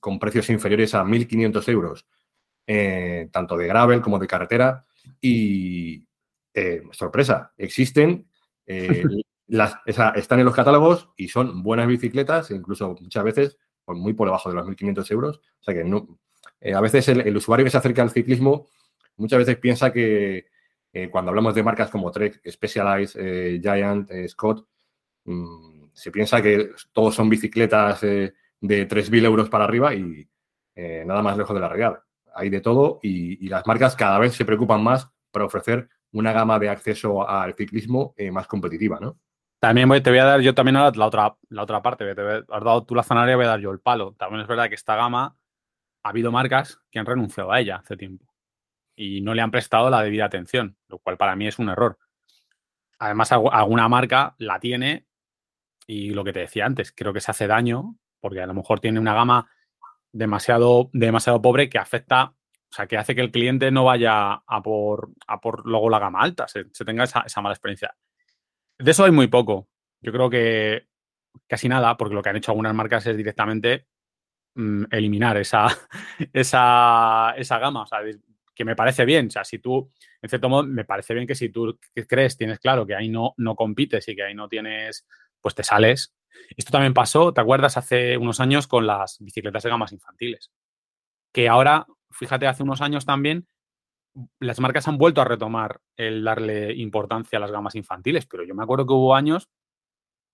[0.00, 2.06] con precios inferiores a 1.500 euros.
[2.70, 4.84] Eh, tanto de gravel como de carretera.
[5.22, 6.06] Y
[6.52, 8.28] eh, sorpresa, existen,
[8.66, 9.02] eh,
[9.46, 14.50] las, están en los catálogos y son buenas bicicletas, incluso muchas veces muy por debajo
[14.50, 15.38] de los 1.500 euros.
[15.38, 16.20] O sea que no,
[16.74, 18.68] a veces el, usuario que se acerca al ciclismo
[19.16, 20.48] muchas veces piensa que
[21.10, 24.66] cuando hablamos de marcas como Trek, Specialized, Giant, Scott,
[25.24, 30.28] mm, se piensa que todos son bicicletas de 3.000 euros para arriba y
[31.04, 32.02] nada más lejos de la realidad
[32.38, 36.58] hay de todo y, las marcas cada vez se preocupan más por ofrecer una gama
[36.58, 39.18] de acceso al ciclismo eh, más competitiva, ¿no?
[39.58, 42.84] También te voy a dar yo también la otra, la otra parte, te has dado
[42.84, 44.14] tú la zanahoria, voy a dar yo el palo.
[44.16, 45.36] También es verdad que esta gama
[46.04, 48.24] ha habido marcas que han renunciado a ella hace tiempo
[48.94, 51.98] y no le han prestado la debida atención, lo cual para mí es un error.
[53.00, 55.07] Además, alguna marca la tiene
[55.88, 58.78] y lo que te decía antes, creo que se hace daño porque a lo mejor
[58.78, 59.50] tiene una gama
[60.12, 62.34] demasiado, demasiado pobre que afecta,
[62.70, 65.98] o sea, que hace que el cliente no vaya a por, a por luego la
[65.98, 67.96] gama alta, se, tenga esa, mala experiencia.
[68.78, 69.68] De eso hay muy poco.
[70.02, 70.88] Yo creo que
[71.46, 73.86] casi nada, porque lo que han hecho algunas marcas es directamente
[74.56, 75.68] mm, eliminar esa,
[76.34, 77.82] esa, esa gama.
[77.82, 78.00] O sea,
[78.54, 79.28] que me parece bien.
[79.28, 82.58] O sea, si tú, en cierto modo, me parece bien que si tú crees, tienes
[82.58, 85.06] claro que ahí no, no compites y que ahí no tienes,
[85.40, 86.14] pues te sales
[86.56, 87.76] esto también pasó, ¿te acuerdas?
[87.76, 90.50] Hace unos años con las bicicletas de gamas infantiles.
[91.32, 93.46] Que ahora, fíjate, hace unos años también
[94.40, 98.54] las marcas han vuelto a retomar el darle importancia a las gamas infantiles, pero yo
[98.54, 99.48] me acuerdo que hubo años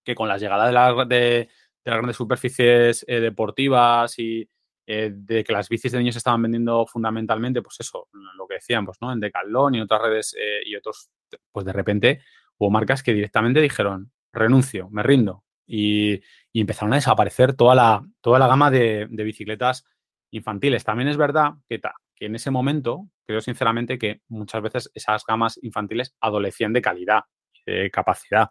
[0.05, 0.67] que con la llegada
[1.07, 1.49] de,
[1.85, 4.49] las grandes superficies eh, deportivas y
[4.87, 8.99] eh, de que las bicis de niños estaban vendiendo fundamentalmente, pues eso, lo que decíamos,
[9.01, 9.13] ¿no?
[9.13, 11.11] En Decathlon y otras redes eh, y otros,
[11.53, 12.23] pues de repente
[12.59, 16.21] hubo marcas que directamente dijeron, renuncio, me rindo, y,
[16.53, 19.85] empezaron a desaparecer toda la, toda la gama de, bicicletas
[20.31, 20.85] infantiles.
[20.85, 21.81] También es verdad que,
[22.15, 27.23] que en ese momento creo sinceramente que muchas veces esas gamas infantiles adolecían de calidad,
[27.67, 28.51] de capacidad.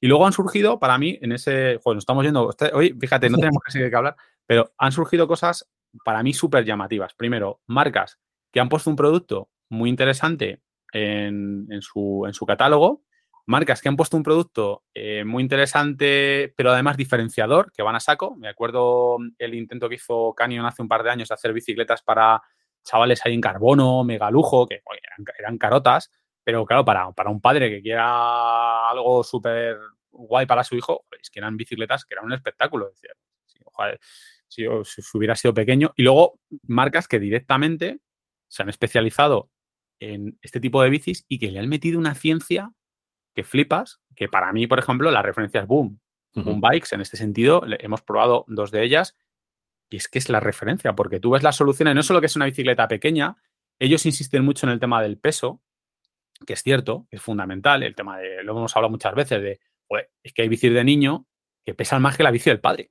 [0.00, 1.80] Y luego han surgido, para mí, en ese.
[1.84, 2.50] Bueno, estamos yendo.
[2.50, 5.68] Este, hoy, fíjate, no tenemos casi que hablar, pero han surgido cosas
[6.04, 7.14] para mí súper llamativas.
[7.14, 8.18] Primero, marcas
[8.52, 13.02] que han puesto un producto muy interesante en, su, en su catálogo
[13.46, 18.00] marcas que han puesto un producto eh, muy interesante, pero además diferenciador, que van a
[18.00, 18.36] saco.
[18.36, 22.02] Me acuerdo el intento que hizo Canyon hace un par de años de hacer bicicletas
[22.02, 22.42] para
[22.84, 24.82] chavales ahí en carbono, mega lujo, que
[25.38, 26.10] eran, carotas,
[26.42, 29.78] pero claro, para, para un padre que quiera algo súper
[30.10, 32.88] guay para su hijo, es que eran bicicletas que eran un espectáculo.
[32.88, 33.10] Decía,
[34.48, 34.66] si,
[35.14, 35.92] hubiera sido pequeño.
[35.96, 38.00] Y luego marcas que directamente
[38.48, 39.50] se han especializado
[39.98, 42.72] en este tipo de bicis y que le han metido una ciencia
[43.34, 46.00] que flipas, que para mí, por ejemplo, la referencia es Boom.
[46.34, 49.16] Boom Bikes, en este sentido, hemos probado dos de ellas
[49.90, 52.36] y es que es la referencia, porque tú ves las soluciones, no solo que es
[52.36, 53.36] una bicicleta pequeña,
[53.78, 55.60] ellos insisten mucho en el tema del peso,
[56.46, 59.60] que es cierto, es fundamental, el tema de, lo hemos hablado muchas veces, de,
[60.22, 61.26] es que hay bicis de niño
[61.64, 62.90] que pesan más que la bici del padre.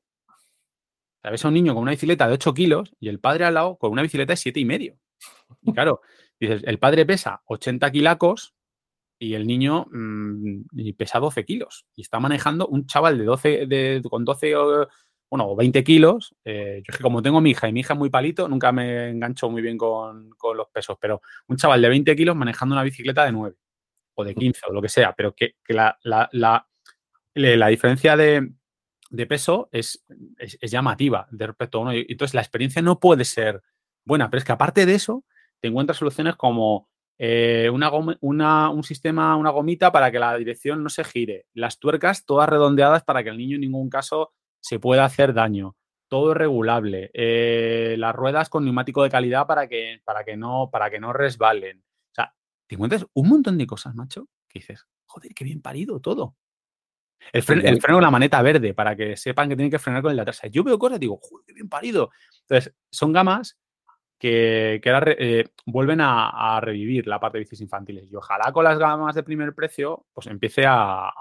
[1.23, 3.77] Ves a un niño con una bicicleta de 8 kilos y el padre al lado
[3.77, 4.97] con una bicicleta de 7 y medio.
[5.61, 6.01] Y claro,
[6.39, 8.55] dices, el padre pesa 80 kilacos
[9.21, 10.63] y el niño mm,
[10.97, 11.85] pesa 12 kilos.
[11.95, 14.55] Y está manejando un chaval de 12, de, con 12
[15.29, 16.35] bueno, o 20 kilos.
[16.43, 18.71] Eh, yo es que como tengo mi hija y mi hija es muy palito, nunca
[18.71, 22.83] me engancho muy bien con, los pesos, pero un chaval de 20 kilos manejando una
[22.83, 23.55] bicicleta de 9
[24.15, 28.51] o de 15 o lo que sea, pero que, la, la, diferencia de,
[29.29, 30.03] peso es,
[30.39, 31.91] es, llamativa de respecto a uno.
[31.91, 33.61] Entonces, la experiencia no puede ser
[34.03, 35.23] buena, pero es que aparte de eso,
[35.59, 36.90] te encuentras soluciones como
[37.23, 42.25] eh, una, un sistema, una gomita para que la dirección no se gire, las tuercas
[42.25, 45.75] todas redondeadas para que el niño en ningún caso se pueda hacer daño,
[46.07, 50.89] todo regulable, eh, las ruedas con neumático de calidad para que, para que, no, para
[50.89, 51.83] que no resbalen.
[51.83, 52.33] O sea,
[52.65, 56.35] te encuentras un montón de cosas, macho, que dices, joder, qué bien parido todo.
[57.31, 60.15] El, el freno la maneta verde para que sepan que tienen que frenar con el
[60.17, 60.41] de atrás.
[60.49, 62.09] Yo veo cosas y digo, joder, qué bien parido.
[62.47, 63.60] Entonces, son gamas
[64.21, 68.11] que, ahora eh, vuelven a, revivir la parte de bicis infantiles.
[68.11, 71.11] Y ojalá con las gamas de primer precio, pues empiece a,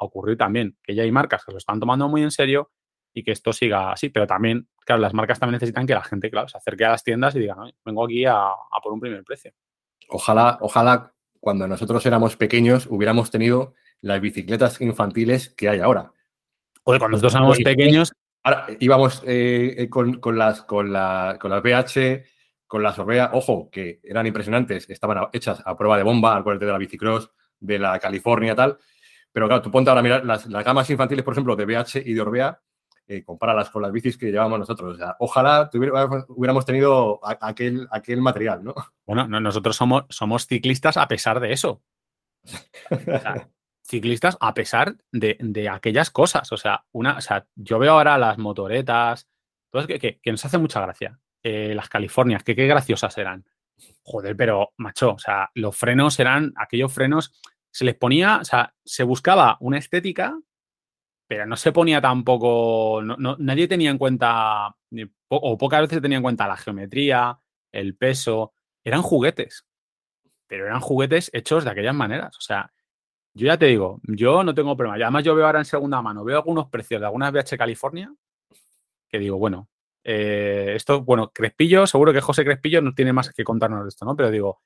[0.00, 2.70] ocurrir también, que ya hay marcas que lo están tomando muy en serio
[3.14, 4.10] y que esto siga así.
[4.10, 7.02] Pero también, claro, las marcas también necesitan que la gente, claro, se acerque a las
[7.02, 8.50] tiendas y diga, vengo aquí a,
[8.82, 9.52] por un primer precio.
[10.10, 16.12] Ojalá, ojalá cuando nosotros éramos pequeños hubiéramos tenido las bicicletas infantiles que hay ahora.
[16.84, 18.12] O cuando nosotros éramos pequeños.
[18.42, 22.22] Ahora íbamos eh, eh, con, las, con, la, con las BH,
[22.70, 26.66] con la Orbea, ojo, que eran impresionantes, estaban hechas a prueba de bomba, al de
[26.66, 27.28] la bicicross,
[27.58, 28.78] de la California, tal.
[29.32, 32.14] Pero claro, tú ponte ahora a mirar las, gamas infantiles, por ejemplo, de BH y
[32.14, 32.60] de Orbea,
[33.08, 34.94] eh, compáralas con las bicis que llevábamos nosotros.
[34.94, 35.68] O sea, ojalá
[36.28, 38.74] hubiéramos tenido aquel, aquel material, ¿no?
[39.04, 41.82] Bueno, nosotros somos, somos ciclistas a pesar de eso.
[43.82, 46.52] ciclistas a pesar de, aquellas cosas.
[46.52, 49.28] O sea, una, o sea, yo veo ahora las motoretas,
[49.72, 51.18] todo que, que nos hace mucha gracia.
[51.42, 53.44] Eh, las Californias, que qué graciosas eran.
[54.02, 57.32] Joder, pero macho, o sea, los frenos eran, aquellos frenos,
[57.70, 60.38] se les ponía, o sea, se buscaba una estética,
[61.26, 64.74] pero no se ponía tampoco, no, nadie tenía en cuenta,
[65.28, 67.38] o pocas veces tenía en cuenta la geometría,
[67.72, 68.52] el peso,
[68.84, 69.64] eran juguetes,
[70.46, 72.70] pero eran juguetes hechos de aquellas maneras, o sea,
[73.32, 74.98] yo ya te digo, yo no tengo problema.
[74.98, 78.12] Y además yo veo ahora en segunda mano, veo algunos precios de algunas VH California
[79.08, 79.69] que digo, bueno,
[80.04, 84.04] eh, esto, bueno, Crespillo, seguro que José Crespillo no tiene más que contarnos de esto,
[84.04, 84.16] ¿no?
[84.16, 84.62] Pero digo,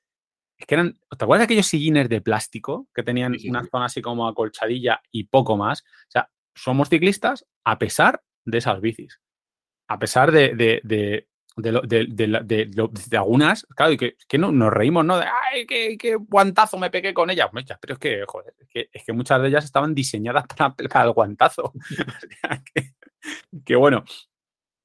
[0.57, 4.01] es que eran, ¿te acuerdas de aquellos sillines de plástico que tenían una zona así
[4.01, 5.83] como acolchadilla y poco más?
[5.83, 9.21] O sea, somos ciclistas a pesar de esas bicis.
[9.89, 15.19] A pesar de, de, de, de, algunas, claro, y que, que no, nos reímos, ¿no?
[15.19, 17.49] De, ¡ay, qué, qué guantazo me pegué con ellas!
[17.53, 21.05] Pero es que, joder, es que, es que muchas de ellas estaban diseñadas para, para
[21.05, 21.73] el guantazo.
[22.75, 22.95] que,
[23.65, 24.05] que, bueno,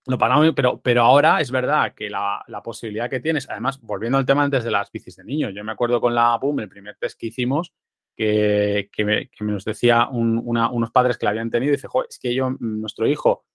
[0.07, 4.25] no paramos, pero, pero ahora es verdad que la, posibilidad que tienes, además, volviendo al
[4.25, 6.95] tema antes de las bicis de niños, yo me acuerdo con la PUM, el primer
[6.97, 7.73] test que hicimos,
[8.15, 12.33] que, que, me, nos decía unos padres que la habían tenido, y dice, es que
[12.33, 13.45] yo, nuestro hijo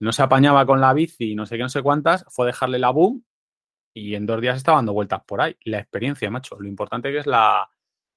[0.00, 2.90] no se apañaba con la bici, no sé qué, no sé cuántas, fue dejarle la
[2.90, 3.24] boom
[3.94, 5.56] y en dos días estaba dando vueltas por ahí.
[5.64, 7.68] La experiencia, macho, lo importante que es la,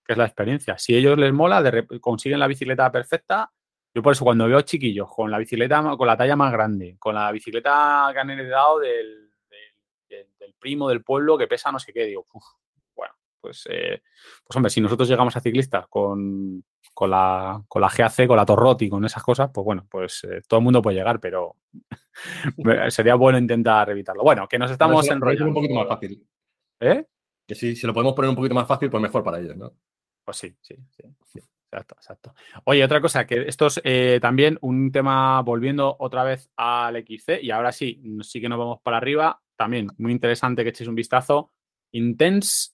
[0.03, 0.77] que es la experiencia.
[0.77, 1.63] Si a ellos les mola,
[2.01, 3.51] consiguen la bicicleta perfecta,
[3.97, 7.15] yo por eso cuando veo chiquillos con la bicicleta, con la talla más grande, con
[7.15, 9.31] la bicicleta que han heredado del,
[10.07, 12.23] del, primo del pueblo que pesa no sé qué, digo,
[12.95, 14.03] bueno, pues, eh,
[14.45, 18.45] pues hombre, si nosotros llegamos a ciclistas con, con, la, con la GAC, con la
[18.45, 21.55] Torroti, con esas cosas, pues bueno, pues eh, todo el mundo puede llegar, pero
[22.89, 24.21] sería bueno intentar evitarlo.
[24.21, 25.47] Bueno, que nos estamos enrollando.
[25.47, 26.23] un poquito más fácil.
[26.81, 27.03] ¿Eh?
[27.47, 29.73] Que si, si lo podemos poner un poquito más fácil, pues mejor para ellos, ¿no?
[30.23, 31.41] Pues sí, sí, sí.
[31.69, 32.33] Exacto, exacto.
[32.63, 37.41] Oye, otra cosa, que esto es eh, también un tema, volviendo otra vez al XC,
[37.41, 40.95] y ahora sí, sí que nos vamos para arriba, también muy interesante que echéis un
[40.95, 41.51] vistazo.
[41.91, 42.71] Intense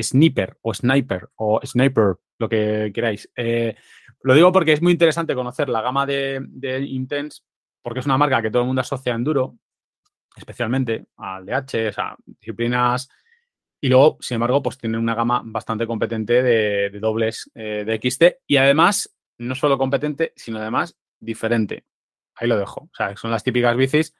[0.00, 3.30] Sniper o Sniper o Sniper, lo que queráis.
[3.36, 3.74] Eh,
[4.22, 7.42] lo digo porque es muy interesante conocer la gama de, de, Intense,
[7.82, 9.58] porque es una marca que todo el mundo asocia a enduro,
[10.36, 13.08] especialmente al DH, o sea, disciplinas
[13.80, 18.24] y luego, sin embargo, pues tienen una gama bastante competente de, dobles eh, de XT
[18.46, 21.84] y además no solo competente, sino además diferente.
[22.34, 22.82] Ahí lo dejo.
[22.82, 24.14] O sea, son las típicas bicis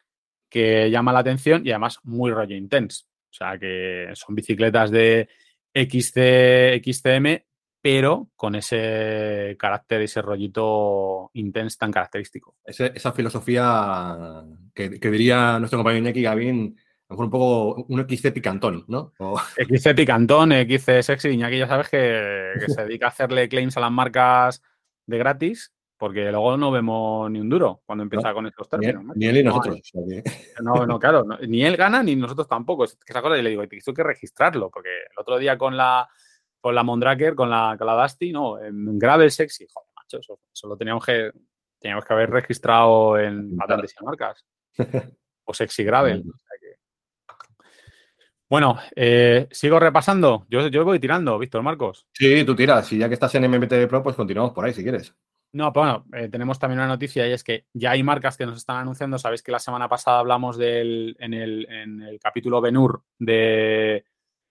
[0.49, 3.05] que llaman la atención y además muy rollo intense.
[3.31, 5.29] O sea, que son bicicletas de
[5.75, 7.45] XC, XCM,
[7.81, 12.57] pero con ese carácter, ese rollito intense tan característico.
[12.65, 14.43] esa filosofía
[14.75, 16.77] que, diría nuestro compañero Iñaki Gavín,
[17.11, 19.13] a lo mejor un poco un XC picantón, ¿no?
[19.57, 23.81] XC picantón, XC sexy, Iñaki ya sabes que, que se dedica a hacerle claims a
[23.81, 24.63] las marcas
[25.07, 29.05] de gratis porque luego no vemos ni un duro cuando empieza con estos términos.
[29.17, 29.81] Ni, él ni nosotros.
[30.63, 32.85] No, no, claro, ni él gana ni nosotros tampoco.
[32.85, 35.77] Es que esa cosa y le digo, tengo que registrarlo, porque el otro día con
[35.77, 36.09] la
[36.61, 40.69] con la Mondraker, con la, con la Dusty, no, en Gravel Sexy, joder, macho, eso,
[40.69, 41.33] lo teníamos que,
[41.79, 44.45] teníamos que haber registrado en patentes y marcas.
[45.45, 46.25] o Sexy Gravel.
[48.51, 50.45] Bueno, eh, sigo repasando.
[50.51, 52.09] Yo, yo voy tirando, Víctor Marcos.
[52.13, 52.93] Sí, tú tiras.
[52.93, 55.15] Y ya que estás en MMT Pro, pues continuamos por ahí si quieres.
[55.53, 58.47] No, pero bueno, eh, tenemos también una noticia y es que ya hay marcas que
[58.47, 59.19] nos están anunciando.
[59.19, 64.05] Sabéis que la semana pasada hablamos del, en, el, en el capítulo Benur de,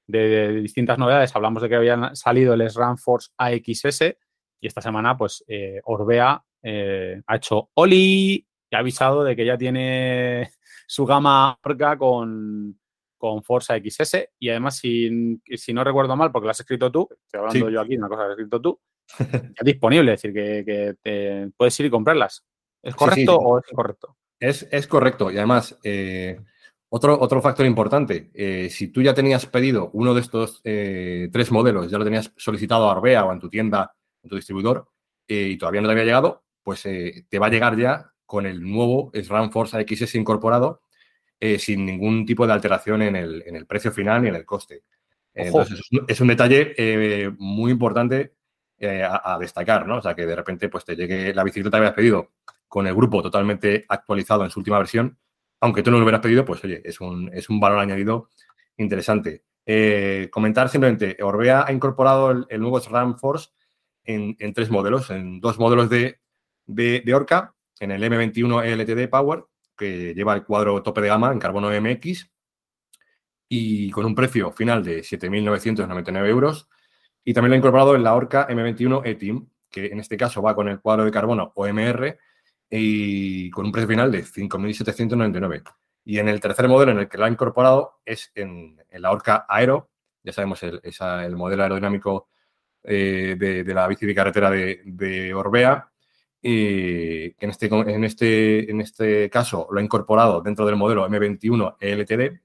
[0.07, 1.35] de, distintas novedades.
[1.35, 4.15] Hablamos de que habían salido el SRAM Force AXS
[4.61, 9.45] y esta semana, pues, eh, Orbea eh, ha hecho Oli y ha avisado de que
[9.45, 10.51] ya tiene
[10.87, 12.78] su gama Orca con,
[13.19, 17.07] con Force AXS y además, si, si, no recuerdo mal, porque lo has escrito tú,
[17.11, 18.79] estoy hablando yo aquí, una cosa que has escrito tú,
[19.19, 22.45] es disponible, es decir, que, te puedes ir y comprarlas.
[22.81, 24.15] ¿Es correcto o es incorrecto?
[24.39, 26.39] Es, correcto y además, eh,
[26.87, 31.51] otro, otro factor importante, eh, si tú ya tenías pedido uno de estos eh, tres
[31.51, 34.87] modelos, ya lo tenías solicitado a Arbea o en tu tienda, en tu distribuidor,
[35.27, 39.11] y todavía no te había llegado, pues te va a llegar ya con el nuevo
[39.13, 40.81] SRAM Force AXS incorporado
[41.57, 44.83] sin ningún tipo de alteración en el, en el, precio final ni en el coste.
[45.33, 48.33] Entonces, es un, detalle muy importante
[48.81, 49.97] eh, a, destacar, ¿no?
[49.97, 52.31] O sea, que de repente pues te llegue la bicicleta que habías pedido
[52.65, 55.17] con el grupo totalmente actualizado en su última versión,
[55.59, 58.29] aunque tú no lo hubieras pedido, pues oye, es un, es un valor añadido
[58.77, 59.43] interesante.
[59.65, 63.49] Eh, comentar simplemente, Orbea ha incorporado el, nuevo SRAM Force
[64.05, 66.21] en, tres modelos, en dos modelos de,
[66.65, 69.43] de, Orca, en el M21 LTD Power,
[69.79, 72.29] que lleva el cuadro tope de gama en carbono MX
[73.47, 76.67] y con un precio final de 7.999 euros.
[77.23, 80.55] Y también lo ha incorporado en la Orca M21 E-Team, que en este caso va
[80.55, 82.17] con el cuadro de carbono OMR
[82.69, 85.63] y con un precio final de 5.799.
[86.05, 89.45] Y en el tercer modelo en el que lo ha incorporado es en, la Orca
[89.47, 89.89] Aero,
[90.23, 92.29] ya sabemos el, el modelo aerodinámico
[92.83, 95.91] eh, de, la bici de carretera de, Orbea,
[96.41, 101.75] y en este, en, este, en este caso lo ha incorporado dentro del modelo M21
[101.79, 102.39] LTD,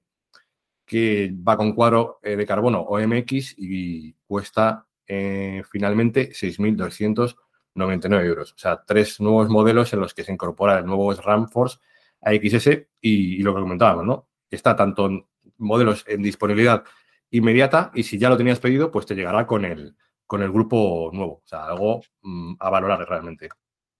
[0.84, 8.52] que va con cuadro eh, de carbono OMX y cuesta eh, finalmente 6.299 euros.
[8.52, 11.78] O sea, tres nuevos modelos en los que se incorpora el nuevo SRAM Force
[12.20, 14.28] AXS y, lo que comentábamos, ¿no?
[14.50, 15.26] Está tanto en
[15.58, 16.84] modelos en disponibilidad
[17.30, 21.10] inmediata y si ya lo tenías pedido, pues te llegará con el, con el grupo
[21.12, 21.42] nuevo.
[21.44, 23.48] O sea, algo mm, a valorar realmente.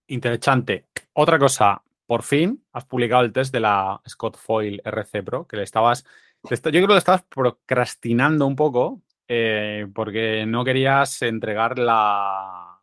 [0.07, 0.85] Interesante.
[1.13, 5.57] Otra cosa, por fin has publicado el test de la Scott Foil RC Pro, que
[5.57, 6.05] le estabas
[6.49, 12.79] yo creo que lo estabas procrastinando un poco eh, porque no querías entregar la.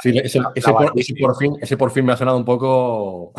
[0.00, 3.32] sí, ese, por, fin, ese por fin me ha sonado un poco.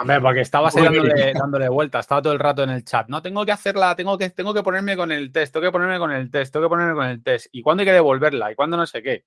[0.00, 3.08] hombre, porque estabas dándole, dándole vuelta, estaba todo el rato en el chat.
[3.08, 5.98] No, tengo que hacerla, tengo que, tengo que ponerme con el test, tengo que ponerme
[5.98, 7.46] con el test, tengo que ponerme con el test.
[7.52, 8.52] ¿Y cuándo hay que devolverla?
[8.52, 9.24] ¿Y cuándo no sé qué?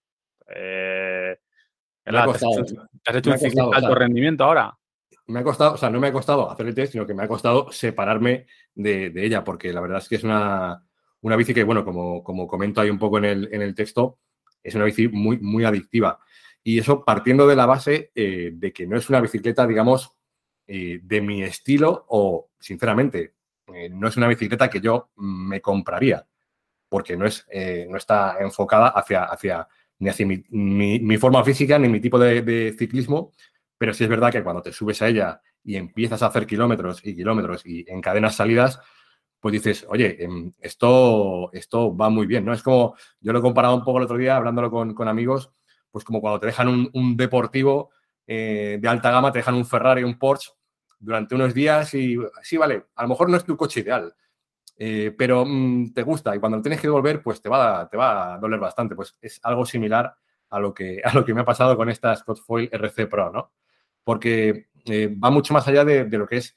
[0.56, 1.38] Eh,
[2.04, 4.78] ¿Te has hecho, un alto rendimiento ahora?
[5.28, 7.24] me ha costado, o sea, no me ha costado hacer el test, sino que me
[7.24, 10.86] ha costado separarme de, ella, porque la verdad es que es una,
[11.22, 14.20] una bici que, bueno, como, como comento ahí un poco en el, en el texto,
[14.62, 16.20] es una bici muy, muy adictiva.
[16.64, 20.14] Y eso partiendo de la base eh, de que no es una bicicleta, digamos,
[20.68, 23.36] eh, de mi estilo o, sinceramente,
[23.74, 26.26] eh, no es una bicicleta que yo me compraría,
[26.90, 27.46] porque no, es,
[27.90, 29.68] no está enfocada hacia, hacia
[30.04, 33.32] ni hacia mi, mi, forma física ni mi tipo de, ciclismo,
[33.78, 37.06] pero sí es verdad que cuando te subes a ella y empiezas a hacer kilómetros
[37.06, 38.80] y kilómetros y encadenas salidas,
[39.40, 42.54] pues dices, oye, em, esto, esto va muy bien, ¿no?
[42.54, 45.52] Es como, yo lo he comparado un poco el otro día hablándolo con, amigos,
[45.90, 47.92] pues como cuando te dejan un, deportivo
[48.28, 50.52] eh, de alta gama, te dejan un Ferrari, un Porsche
[51.00, 54.14] durante unos días y sí, vale, a lo mejor no es tu coche ideal,
[54.78, 58.36] eh, pero mm, te gusta y cuando tienes que devolver, pues te va, te va
[58.36, 58.96] a doler bastante.
[58.96, 60.16] Pues es algo similar
[60.50, 63.32] a lo que, a lo que me ha pasado con esta Scott Foil RC Pro,
[63.32, 63.52] ¿no?
[64.04, 66.56] porque eh, va mucho más allá de, lo que es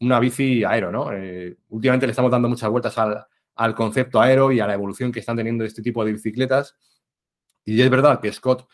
[0.00, 1.12] una bici aero, ¿no?
[1.12, 5.20] Eh, últimamente le estamos dando muchas vueltas al, concepto aero y a la evolución que
[5.20, 6.76] están teniendo este tipo de bicicletas.
[7.64, 8.68] Y es verdad que Scott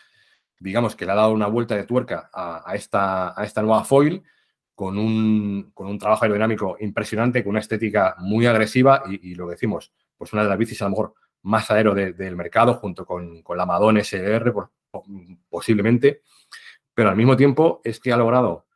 [0.59, 4.23] digamos que le ha dado una vuelta de tuerca a, esta, a esta nueva foil
[4.81, 9.93] con un, con un, trabajo aerodinámico impresionante, con una estética muy agresiva y, lo decimos,
[10.17, 13.59] pues una de las bicis a lo mejor más aero del mercado junto con, con
[13.59, 14.55] la Madone SR
[15.51, 16.23] posiblemente,
[16.95, 18.69] pero al mismo tiempo es que ha logrado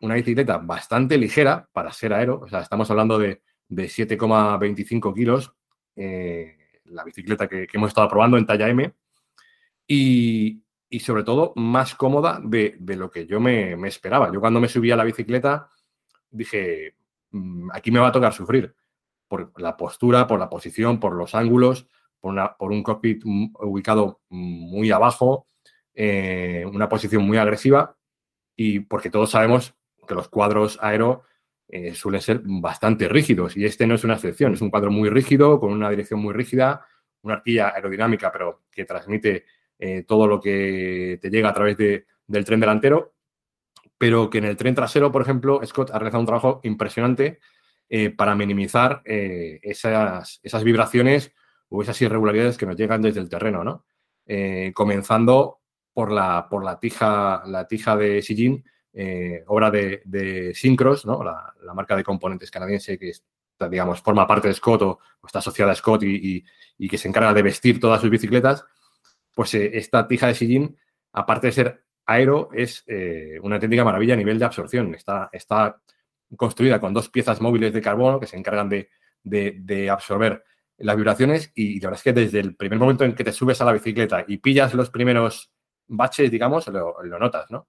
[0.00, 5.52] una bicicleta bastante ligera para ser aero, o sea, estamos hablando de, de 7,25 kilos,
[5.96, 8.90] eh, la bicicleta que, hemos estado probando en talla M,
[9.86, 10.62] y,
[11.00, 14.32] sobre todo más cómoda de, lo que yo me, esperaba.
[14.32, 15.68] Yo cuando me subí a la bicicleta
[16.30, 16.96] dije,
[17.30, 18.74] mm, aquí me va a tocar sufrir
[19.28, 21.86] por la postura, por la posición, por los ángulos,
[22.20, 25.46] por, por un cockpit ubicado muy abajo,
[25.94, 27.96] eh, una posición muy agresiva
[28.56, 29.74] y porque todos sabemos
[30.06, 31.22] que los cuadros aero
[31.68, 35.08] eh, suelen ser bastante rígidos y este no es una excepción, es un cuadro muy
[35.08, 36.84] rígido, con una dirección muy rígida,
[37.22, 39.44] una arquilla aerodinámica, pero que transmite
[39.84, 43.14] eh, todo lo que te llega a través del tren delantero,
[43.98, 47.40] pero que en el tren trasero, por ejemplo, Scott ha realizado un trabajo impresionante
[47.88, 51.32] eh, para minimizar esas, esas, vibraciones
[51.68, 53.84] o esas irregularidades que nos llegan desde el terreno, ¿no?
[54.72, 55.62] comenzando
[55.92, 58.22] por la, por la tija, la tija de
[58.94, 61.22] eh, obra de, de Syncros, ¿no?
[61.24, 63.12] la, marca de componentes canadiense que
[63.70, 66.44] digamos, forma parte de Scott o, está asociada a Scott y,
[66.88, 68.64] que se encarga de vestir todas sus bicicletas,
[69.34, 70.76] pues eh, esta tija de sillín,
[71.12, 74.94] aparte de ser aero, es eh, una auténtica maravilla a nivel de absorción.
[74.94, 75.80] Está, está
[76.36, 80.44] construida con dos piezas móviles de carbono que se encargan de, absorber
[80.78, 83.60] las vibraciones y la verdad es que desde el primer momento en que te subes
[83.60, 85.52] a la bicicleta y pillas los primeros
[85.86, 87.68] baches, digamos, lo, notas, ¿no?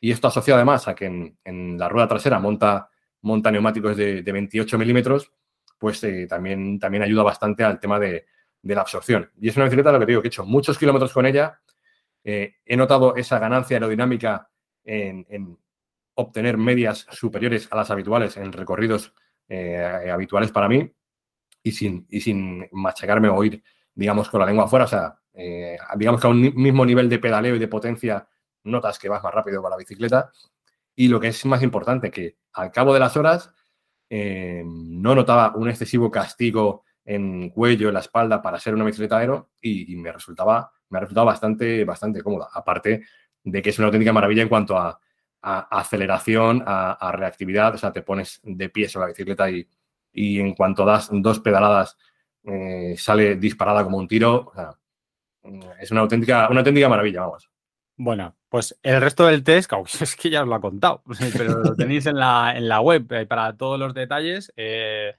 [0.00, 2.88] Y esto asociado además a que en, la rueda trasera monta,
[3.22, 5.32] monta neumáticos de, 28 milímetros,
[5.78, 8.26] pues eh, también, también ayuda bastante al tema de,
[8.64, 9.30] la absorción.
[9.40, 11.60] Y es una bicicleta, lo que digo, que he hecho muchos kilómetros con ella.
[12.22, 14.48] Eh, he notado esa ganancia aerodinámica
[14.84, 15.58] en,
[16.16, 19.12] obtener medias superiores a las habituales en recorridos
[19.48, 20.88] eh, habituales para mí
[21.60, 23.62] y sin, y sin machacarme o ir,
[23.94, 24.84] digamos, con la lengua afuera.
[24.84, 25.18] O sea,
[25.96, 28.28] digamos que a un mismo nivel de pedaleo y de potencia
[28.64, 30.30] notas que vas más rápido con la bicicleta.
[30.94, 33.52] Y lo que es más importante, que al cabo de las horas
[34.08, 39.18] eh, no notaba un excesivo castigo en cuello, en la espalda para ser una bicicleta
[39.18, 42.48] aero y, me resultaba, me ha resultado bastante, bastante cómoda.
[42.52, 43.04] Aparte
[43.42, 44.98] de que es una auténtica maravilla en cuanto a,
[45.42, 49.68] aceleración, a, reactividad, o sea, te pones de pie sobre la bicicleta y,
[50.14, 51.98] en cuanto das dos pedaladas
[52.44, 54.52] eh, sale disparada como un tiro.
[55.78, 57.50] es una auténtica, una auténtica maravilla, vamos.
[57.96, 61.02] Bueno, pues el resto del test, es que ya os lo ha contado,
[61.36, 64.52] pero lo tenéis en la, en la web eh, para todos los detalles.
[64.56, 65.14] Eh,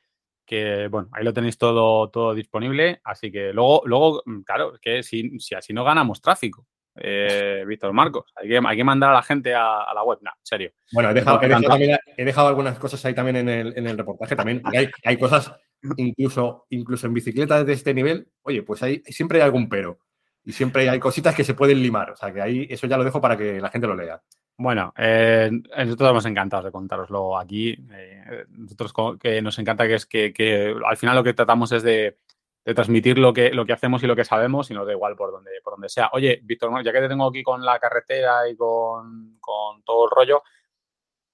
[0.45, 3.01] que bueno, ahí lo tenéis todo, todo disponible.
[3.03, 6.65] Así que luego, luego mm, claro, que si, si así no ganamos tráfico,
[6.95, 10.31] eh, Víctor Marcos, hay que, hay que mandar a la gente a, la web, no,
[10.31, 10.71] en serio.
[10.93, 14.35] Bueno, he dejado, he dejado, algunas cosas ahí también en el, en el reportaje.
[14.35, 15.53] También hay, hay cosas,
[15.97, 19.99] incluso, incluso en bicicletas de este nivel, oye, pues hay, siempre hay algún pero
[20.45, 22.11] y siempre hay cositas que se pueden limar.
[22.11, 24.21] O sea, que ahí eso ya lo dejo para que la gente lo lea.
[24.58, 27.76] Bueno, eh, nosotros estamos encantados de contároslo aquí.
[27.91, 32.20] Eh, nosotros que nos encanta que es que, al final lo que tratamos es de,
[32.64, 35.32] transmitir lo que, lo que hacemos y lo que sabemos y nos da igual por
[35.32, 36.10] donde, por donde sea.
[36.14, 39.39] Oye, Víctor, ya que te tengo aquí con la carretera y con,
[39.86, 40.43] todo el rollo,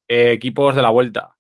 [0.08, 1.38] eh, equipos de la vuelta.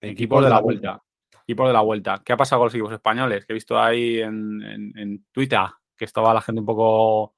[0.00, 1.02] Equipos, de, la, vuelta.
[1.42, 2.22] Equipos de la vuelta.
[2.24, 3.44] ¿Qué ha pasado con los equipos españoles?
[3.46, 4.62] Que he visto ahí en,
[4.96, 5.60] en Twitter
[5.96, 7.34] que estaba la gente un poco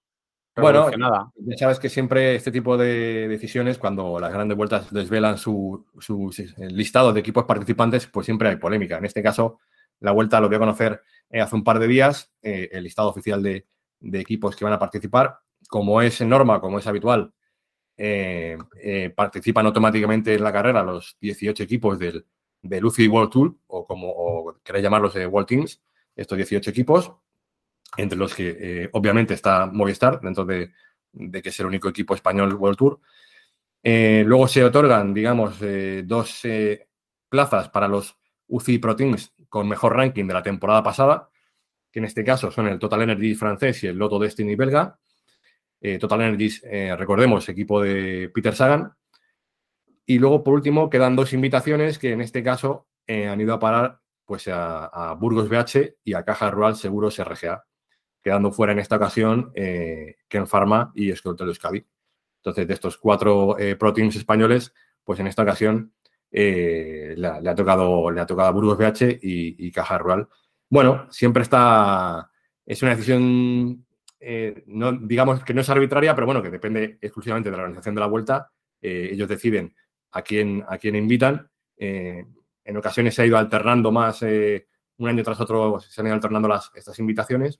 [0.56, 5.86] bueno, ya sabes que siempre este tipo de decisiones, cuando las grandes vueltas desvelan su,
[6.58, 8.98] listado de equipos participantes, pues siempre hay polémica.
[8.98, 9.60] En este caso,
[10.00, 13.08] la vuelta lo voy a conocer eh, hace un par de días, eh, el listado
[13.08, 13.66] oficial de,
[14.12, 15.38] equipos que van a participar.
[15.68, 17.32] Como es norma, como es habitual,
[17.96, 18.56] eh,
[19.14, 22.26] participan automáticamente en la carrera los 18 equipos del,
[22.62, 25.82] del UCI World Tour, o como queréis llamarlos de World Teams,
[26.16, 27.12] estos 18 equipos
[27.96, 30.72] entre los que eh, obviamente está Movistar, dentro de,
[31.12, 33.00] que es el único equipo español World Tour.
[33.82, 36.42] Eh, luego se otorgan, digamos, eh, dos
[37.28, 38.16] plazas para los
[38.48, 41.30] UCI Pro Teams con mejor ranking de la temporada pasada,
[41.90, 44.98] que en este caso son el Total Energy francés y el Lotto Destiny belga.
[45.98, 46.50] Total Energy,
[46.94, 48.92] recordemos, equipo de Peter Sagan.
[50.04, 54.00] Y luego, por último, quedan dos invitaciones que en este caso han ido a parar
[54.26, 57.64] pues, a, a Burgos BH y a Caja Rural Seguros RGA
[58.22, 61.84] quedando fuera en esta ocasión eh, Ken Pharma y Escoltel Euskadi.
[62.36, 64.72] Entonces, de estos cuatro eh, pro españoles,
[65.04, 65.92] pues en esta ocasión
[66.30, 70.28] eh, le, ha tocado, le ha tocado Burgos BH y, Caja Rural.
[70.68, 72.30] Bueno, siempre está,
[72.64, 73.84] es una decisión
[74.22, 77.94] eh, no, digamos que no es arbitraria, pero bueno, que depende exclusivamente de la organización
[77.94, 78.52] de la vuelta.
[78.80, 79.74] Eh, ellos deciden
[80.12, 81.50] a quién, a quién invitan.
[81.76, 86.46] En ocasiones se ha ido alternando más, un año tras otro se han ido alternando
[86.46, 87.58] las, estas invitaciones.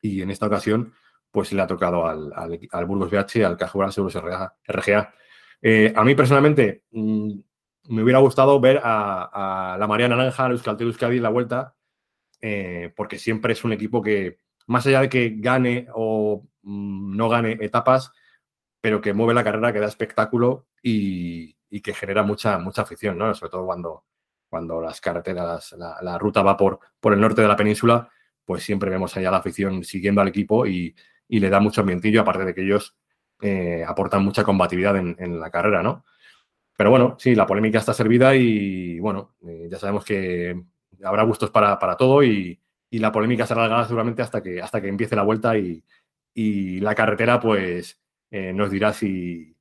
[0.00, 0.92] Y en esta ocasión,
[1.30, 5.14] pues le ha tocado al, al, Burgos BH, al Cajural Seguros RGA.
[5.94, 7.32] a mí personalmente mm,
[7.88, 11.74] me hubiera gustado ver a, la María Naranja, a Euskaltel Euskadi en la vuelta,
[12.96, 17.58] porque siempre es un equipo que, más allá de que gane o mm, no gane
[17.60, 18.12] etapas,
[18.80, 23.34] pero que mueve la carrera, que da espectáculo y, que genera mucha, mucha afición, ¿no?
[23.34, 24.04] Sobre todo cuando,
[24.48, 28.08] cuando las carreteras, la, ruta va por, por el norte de la península,
[28.46, 30.94] pues siempre vemos allá la afición siguiendo al equipo y,
[31.28, 32.96] le da mucho ambientillo, aparte de que ellos
[33.42, 36.04] eh, aportan mucha combatividad en, la carrera, ¿no?
[36.76, 40.62] Pero bueno, sí, la polémica está servida y bueno, eh, ya sabemos que
[41.02, 44.80] habrá gustos para, para todo y, y la polémica se alargará seguramente hasta que, hasta
[44.80, 45.82] que empiece la vuelta y,
[46.80, 47.98] la carretera pues
[48.30, 49.56] eh, nos dirá si,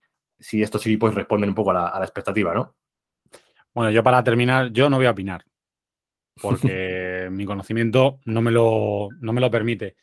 [0.52, 2.76] estos equipos responden un poco a la, expectativa, ¿no?
[3.74, 5.46] Bueno, yo para terminar, yo no voy a opinar,
[6.42, 9.96] porque mi conocimiento no me lo, me lo permite.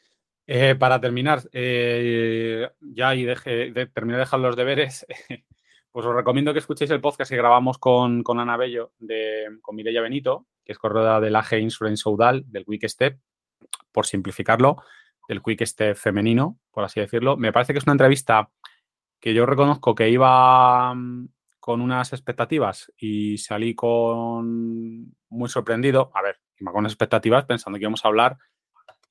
[0.46, 5.06] Eh, para terminar, eh, ya y deje, de, terminar de dejar los deberes,
[5.92, 9.76] pues os recomiendo que escuchéis el podcast que grabamos con, con Ana Bello, de, con
[9.76, 13.18] Mireia Benito, que es corredora del AG Insurance Saudal, del Quick Step,
[13.92, 14.82] por simplificarlo,
[15.28, 17.36] del Quick Step femenino, por así decirlo.
[17.36, 18.50] Me parece que es una entrevista
[19.20, 20.94] que yo reconozco que iba
[21.62, 26.10] con unas expectativas y salí con muy sorprendido.
[26.12, 28.36] A ver, con unas expectativas pensando que íbamos a hablar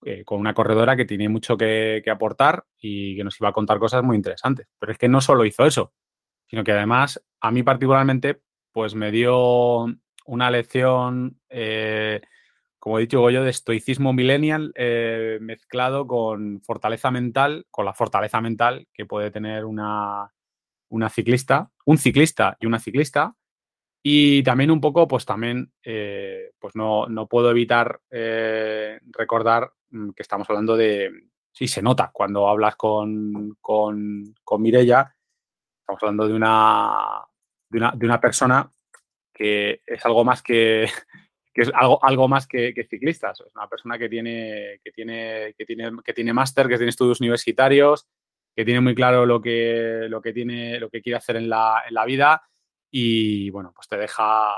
[0.03, 3.79] eh, con una corredora que tiene mucho que, aportar y que nos iba a contar
[3.79, 4.67] cosas muy interesantes.
[4.77, 5.93] Pero es que no solo hizo eso,
[6.45, 8.41] sino que además a mí particularmente
[8.73, 9.85] pues me dio
[10.25, 12.19] una lección, eh,
[12.79, 18.41] como he dicho yo, de estoicismo millennial eh, mezclado con fortaleza mental, con la fortaleza
[18.41, 20.33] mental que puede tener una,
[20.91, 23.35] una ciclista, un ciclista y una ciclista.
[24.03, 30.23] Y también un poco, pues también, eh, pues no, no, puedo evitar recordar mm, que
[30.23, 31.11] estamos hablando de,
[31.51, 35.15] sí, se nota cuando hablas con, con, con Mirella,
[35.81, 37.21] estamos hablando de una,
[37.69, 38.71] de una, de una persona
[39.33, 40.83] que es algo más que,
[41.53, 43.39] es algo, algo más que, ciclistas.
[43.41, 47.19] Es una persona que tiene, que tiene, que tiene, que tiene máster, que tiene estudios
[47.19, 48.07] universitarios,
[48.55, 51.83] que tiene muy claro lo que, lo que tiene, lo que quiere hacer en la,
[51.87, 52.41] en la vida.
[52.89, 54.53] Y bueno, pues te deja,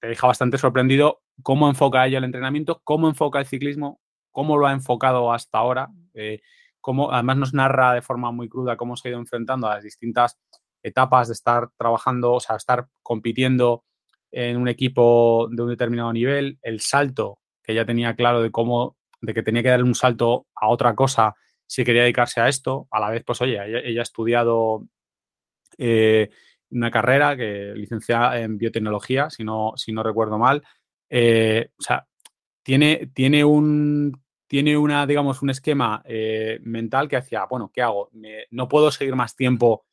[0.00, 4.66] te deja bastante sorprendido cómo enfoca ella el entrenamiento, cómo enfoca el ciclismo, cómo lo
[4.66, 5.88] ha enfocado hasta ahora.
[6.14, 6.40] Eh,
[6.80, 9.84] cómo, además nos narra de forma muy cruda cómo se ha ido enfrentando a las
[9.84, 10.38] distintas
[10.82, 13.84] etapas de estar trabajando, o sea, estar compitiendo
[14.30, 18.96] en un equipo de un determinado nivel, el salto que ya tenía claro de cómo,
[19.20, 21.34] de que tenía que dar un salto a otra cosa
[21.68, 24.88] si quería dedicarse a esto, a la vez, pues oye, ella, ha estudiado
[25.76, 26.30] eh,
[26.70, 30.62] una carrera que licenciada en biotecnología, si no, si no recuerdo mal.
[31.10, 32.06] Eh, o sea,
[32.62, 38.10] tiene, tiene un tiene una, digamos, un esquema eh, mental que hacía, bueno, ¿qué hago?
[38.50, 39.84] no puedo seguir más tiempo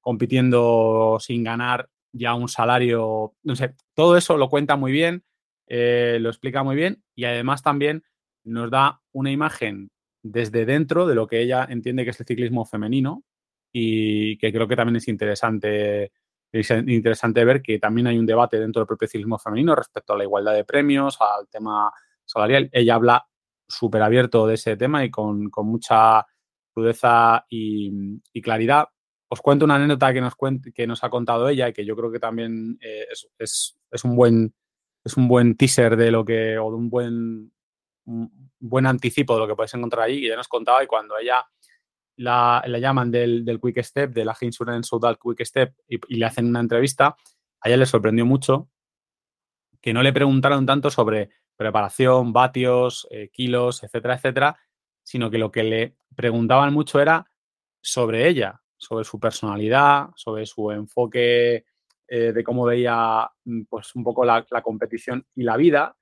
[0.00, 5.24] compitiendo sin ganar ya un salario, no sé, todo eso lo cuenta muy bien,
[5.66, 8.04] lo explica muy bien y además también
[8.44, 9.90] nos da una imagen
[10.24, 13.24] desde dentro de lo que ella entiende que es el ciclismo femenino
[13.70, 16.12] y que creo que también es interesante,
[16.50, 20.16] es interesante ver que también hay un debate dentro del propio ciclismo femenino respecto a
[20.16, 21.92] la igualdad de premios, al tema
[22.24, 22.70] salarial.
[22.72, 23.26] Ella habla
[23.68, 26.24] súper abierto de ese tema y con, mucha
[26.72, 28.88] crudeza y, claridad
[29.28, 30.34] os cuento una anécdota que nos,
[30.74, 33.06] que nos ha contado ella y que yo creo que también eh,
[33.38, 34.54] es, un buen,
[35.04, 37.52] es un buen teaser de lo que, o de un buen,
[38.68, 40.18] buen anticipo de lo que podéis encontrar ahí.
[40.18, 41.46] Y ella nos contaba y cuando ella
[42.16, 46.60] la, llaman del, Quick Step, de la Insurance Soudal Quick Step, y, le hacen una
[46.60, 47.16] entrevista,
[47.60, 48.68] a ella le sorprendió mucho
[49.80, 54.58] que no le preguntaron tanto sobre preparación, vatios, eh, kilos, etcétera, etcétera,
[55.02, 57.26] sino que lo que le preguntaban mucho era
[57.82, 61.66] sobre ella, sobre su personalidad, sobre su enfoque
[62.08, 65.96] eh, de cómo veía mm, pues, un poco la, competición y la vida.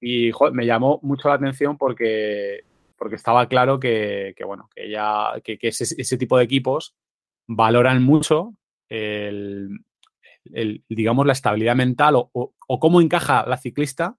[0.00, 2.64] Y me llamó mucho la atención porque,
[2.96, 6.94] porque estaba claro que, bueno, que, ella, que, ese, tipo de equipos
[7.46, 8.54] valoran mucho
[8.88, 9.80] el,
[10.88, 14.16] digamos, la estabilidad mental o, cómo encaja la ciclista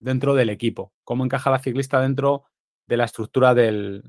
[0.00, 2.44] dentro del equipo, cómo encaja la ciclista dentro
[2.86, 4.02] de la estructura del,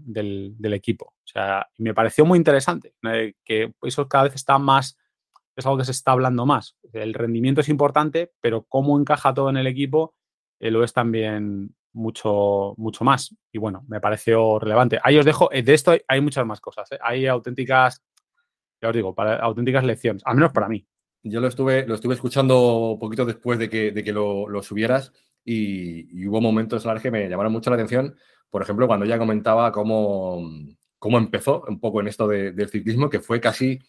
[0.62, 1.14] equipo.
[1.18, 4.98] O sea, me pareció muy interesante, eh, que eso cada vez está más,
[5.56, 6.76] es algo que se está hablando más.
[6.94, 10.17] El rendimiento es importante, pero cómo encaja todo en el equipo
[10.60, 13.36] lo es también mucho, mucho más.
[13.52, 15.00] Y bueno, me pareció relevante.
[15.04, 16.92] Ahí os dejo, eh, de esto hay, muchas más cosas.
[16.92, 17.00] ¿eh?
[17.02, 18.04] Hay auténticas,
[18.82, 20.86] ya os digo, para, auténticas lecciones, al menos para mí.
[21.24, 25.12] Yo lo estuve, lo estuve escuchando poquito después de que, de que lo, lo subieras
[25.44, 28.16] y, hubo momentos en los que me llamaron mucho la atención.
[28.50, 30.42] Por ejemplo, cuando ella comentaba cómo,
[31.00, 33.80] cómo empezó un poco en esto del ciclismo, que fue casi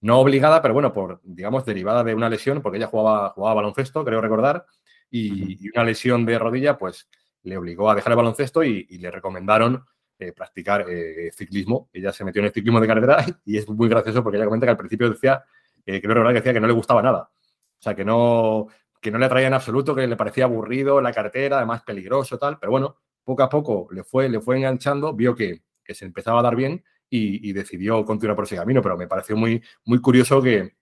[0.00, 4.04] no obligada, pero bueno, por, digamos, derivada de una lesión, porque ella jugaba, jugaba baloncesto,
[4.04, 4.66] creo recordar,
[5.10, 7.08] y, una lesión de rodilla, pues
[7.42, 9.84] le obligó a dejar el baloncesto y, le recomendaron
[10.18, 11.88] eh, practicar eh, ciclismo.
[11.92, 14.66] Ella se metió en el ciclismo de carretera y es muy gracioso porque ella comenta
[14.66, 15.44] que al principio decía,
[15.86, 17.30] eh, decía que no le gustaba nada.
[17.78, 18.68] O sea, que no,
[19.00, 22.58] que no le atraía en absoluto, que le parecía aburrido la carretera, además peligroso, tal,
[22.58, 26.40] pero bueno, poco a poco le fue, le fue enganchando, vio que, que se empezaba
[26.40, 30.42] a dar bien y, decidió continuar por ese camino, pero me pareció muy, muy curioso
[30.42, 30.74] que,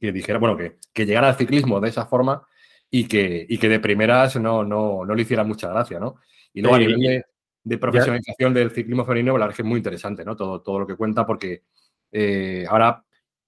[0.00, 2.44] que dijera, bueno, que, que, llegara al ciclismo de esa forma
[2.90, 6.16] y que, y que de primeras no, no, no le hiciera mucha gracia, ¿no?
[6.52, 7.24] Y luego a nivel
[7.62, 10.36] de, profesionalización del ciclismo femenino, la verdad es que es muy interesante, ¿no?
[10.36, 11.62] Todo, todo lo que cuenta, porque
[12.10, 13.04] eh, ahora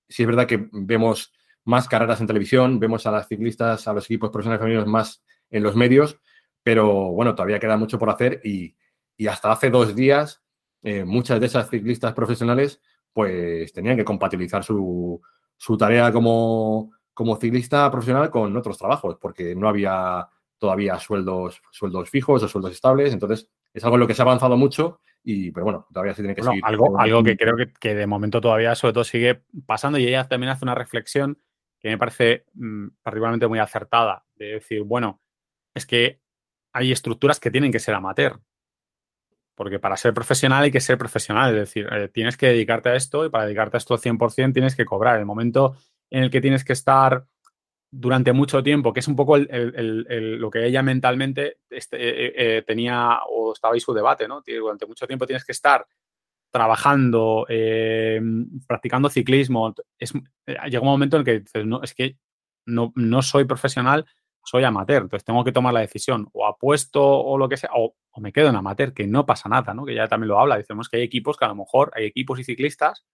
[0.08, 1.32] sí es verdad que vemos
[1.64, 5.62] más carreras en televisión, vemos a las ciclistas, a los equipos profesionales femeninos más en
[5.62, 6.18] los medios,
[6.62, 8.76] pero bueno, todavía queda mucho por hacer y,
[9.16, 10.42] y hasta hace dos días
[10.82, 12.80] eh, muchas de esas ciclistas profesionales
[13.12, 15.20] pues tenían que compatibilizar su,
[15.56, 22.08] su tarea como, como, ciclista profesional con otros trabajos, porque no había todavía sueldos, sueldos
[22.08, 23.12] fijos o sueldos estables.
[23.12, 26.22] Entonces, es algo en lo que se ha avanzado mucho, y, pero bueno, todavía se
[26.22, 26.62] tiene que seguir.
[26.64, 30.28] Algo, algo que creo que, que, de momento todavía, sobre todo, sigue pasando, y ella
[30.28, 31.38] también hace una reflexión
[31.82, 35.20] que me parece mmm, particularmente muy acertada, de decir, bueno,
[35.74, 36.20] es que
[36.72, 38.40] hay estructuras que tienen que ser amateur.
[39.54, 42.94] Porque para ser profesional hay que ser profesional, es decir, eh, tienes que dedicarte a
[42.94, 45.18] esto y para dedicarte a esto al 100% tienes que cobrar.
[45.18, 45.76] El momento
[46.12, 47.24] en el que tienes que estar
[47.90, 53.20] durante mucho tiempo, que es un poco lo que ella mentalmente este, eh, eh, tenía
[53.28, 54.42] o estaba ahí su debate, ¿no?
[54.46, 55.86] Durante mucho tiempo tienes que estar
[56.50, 58.20] trabajando, eh,
[58.66, 59.74] practicando ciclismo.
[59.98, 60.12] Es,
[60.46, 62.18] llega un momento en el que dices, no, es que
[62.66, 64.04] no, no soy profesional,
[64.44, 67.94] soy amateur, entonces tengo que tomar la decisión, o apuesto o lo que sea, o,
[68.10, 69.86] o, me quedo en amateur, que no pasa nada, ¿no?
[69.86, 72.38] Que ya también lo habla, decimos que hay equipos que a lo mejor hay equipos
[72.38, 73.06] y ciclistas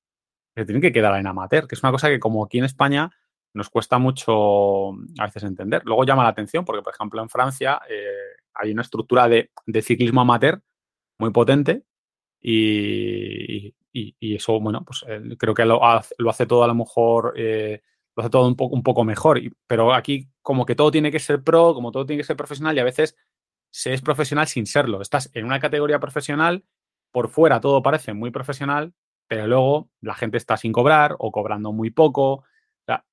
[0.59, 3.11] que tienen que quedar en amateur, que es una cosa que como aquí en España
[3.55, 5.83] nos cuesta mucho a veces entender.
[5.85, 8.07] Luego llama la atención porque, por ejemplo, en Francia eh,
[8.55, 10.63] hay una estructura de, de, ciclismo amateur
[11.19, 11.85] muy potente
[12.41, 15.81] y, y, y eso, bueno, pues eh, creo que lo
[16.19, 17.35] lo hace, todo a lo mejor...
[17.37, 17.83] Eh,
[18.19, 19.41] lo hace todo un poco, un poco mejor.
[19.69, 22.77] Pero aquí como que todo tiene que ser pro, como todo tiene que ser profesional
[22.77, 23.17] y a veces
[23.71, 25.01] se es profesional sin serlo.
[25.01, 26.65] Estás en una categoría profesional,
[27.13, 28.93] por fuera todo parece muy profesional,
[29.29, 32.33] pero luego la gente está sin cobrar o cobrando muy poco.
[32.33, 32.45] O
[32.85, 33.05] sea,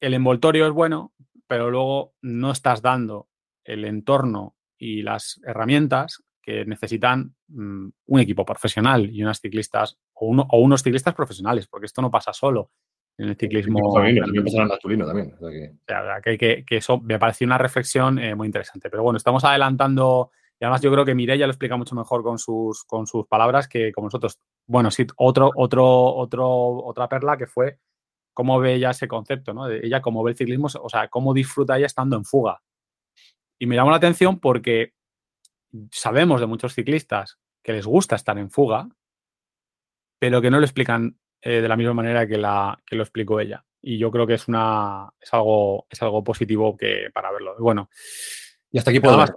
[0.00, 1.12] el envoltorio es bueno,
[1.46, 3.28] pero luego no estás dando
[3.64, 10.26] el entorno y las herramientas que necesitan um, un equipo profesional y unas ciclistas o,
[10.26, 12.72] uno, o unos ciclistas profesionales, porque esto no pasa solo
[13.16, 13.94] en el ciclismo.
[13.94, 15.32] También, también pasa en el masculino también.
[15.34, 15.70] O sea que...
[15.70, 18.90] O sea, que, que, que, eso me pareció una reflexión eh, muy interesante.
[18.90, 20.32] Pero bueno, estamos adelantando.
[20.62, 23.66] Y además yo creo que Mireia lo explica mucho mejor con sus, con sus palabras
[23.66, 24.38] que como nosotros.
[24.64, 26.48] Bueno, sí, otro, otro, otro,
[26.84, 27.80] otra perla que fue
[28.32, 29.66] cómo ve ella ese concepto, ¿no?
[29.66, 32.62] De ella cómo ve el ciclismo, o sea, cómo disfruta ella estando en fuga.
[33.58, 34.94] Y me llamó la atención porque
[35.90, 38.88] sabemos de muchos ciclistas que les gusta estar en fuga,
[40.20, 43.40] pero que no lo explican eh, de la misma manera que, la, que lo explicó
[43.40, 43.64] ella.
[43.80, 47.56] Y yo creo que es, una, es, algo, es algo positivo que, para verlo.
[47.58, 47.90] Bueno.
[48.70, 49.32] Y hasta aquí puedo más.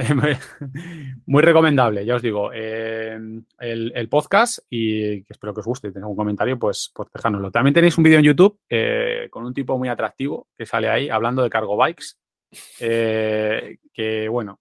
[1.26, 2.50] Muy recomendable, ya os digo.
[2.52, 3.18] Eh,
[3.58, 7.50] el, podcast y espero que os guste y tengáis un comentario, pues, pues dejárnoslo.
[7.50, 11.08] También tenéis un vídeo en YouTube eh, con un tipo muy atractivo que sale ahí
[11.08, 12.16] hablando de cargo bikes.
[12.80, 14.60] Eh, que bueno,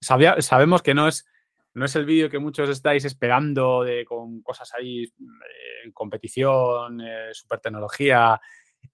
[0.00, 1.26] sabía, sabemos que no es
[1.74, 5.04] no es el vídeo que muchos estáis esperando de, con cosas ahí
[5.84, 7.00] en competición,
[7.32, 8.40] super tecnología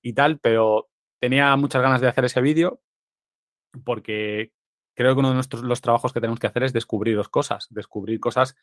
[0.03, 2.83] y tal, pero tenía muchas ganas de hacer ese vídeo
[3.85, 4.53] porque
[4.95, 8.21] creo que uno de nuestros, los trabajos que tenemos que hacer es descubriros cosas, descubrir
[8.21, 8.57] cosas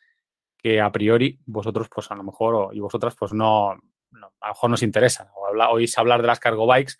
[0.58, 3.74] que a priori vosotros, pues a lo mejor, y vosotras, pues no,
[4.10, 5.28] no, a lo mejor nos interesan.
[5.34, 6.94] O habla, oís hablar de las cargo bikes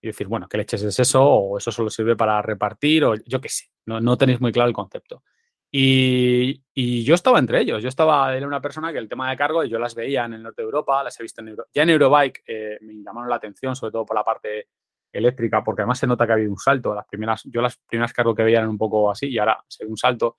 [0.00, 1.22] y decir, bueno, ¿qué leches es eso?
[1.22, 4.68] O eso solo sirve para repartir, o yo qué sé, no, no tenéis muy claro
[4.68, 5.22] el concepto.
[5.74, 7.82] Y, y, yo estaba entre ellos.
[7.82, 10.42] Yo estaba, era una persona que el tema de cargo, yo las veía en el
[10.42, 13.36] norte de Europa, las he visto en Euro, ya en Eurobike eh, me llamaron la
[13.36, 14.68] atención, sobre todo por la parte
[15.12, 16.94] eléctrica, porque además se nota que ha habido un salto.
[16.94, 19.84] Las primeras, yo las primeras cargo que veía eran un poco así y ahora se
[19.84, 20.38] un salto.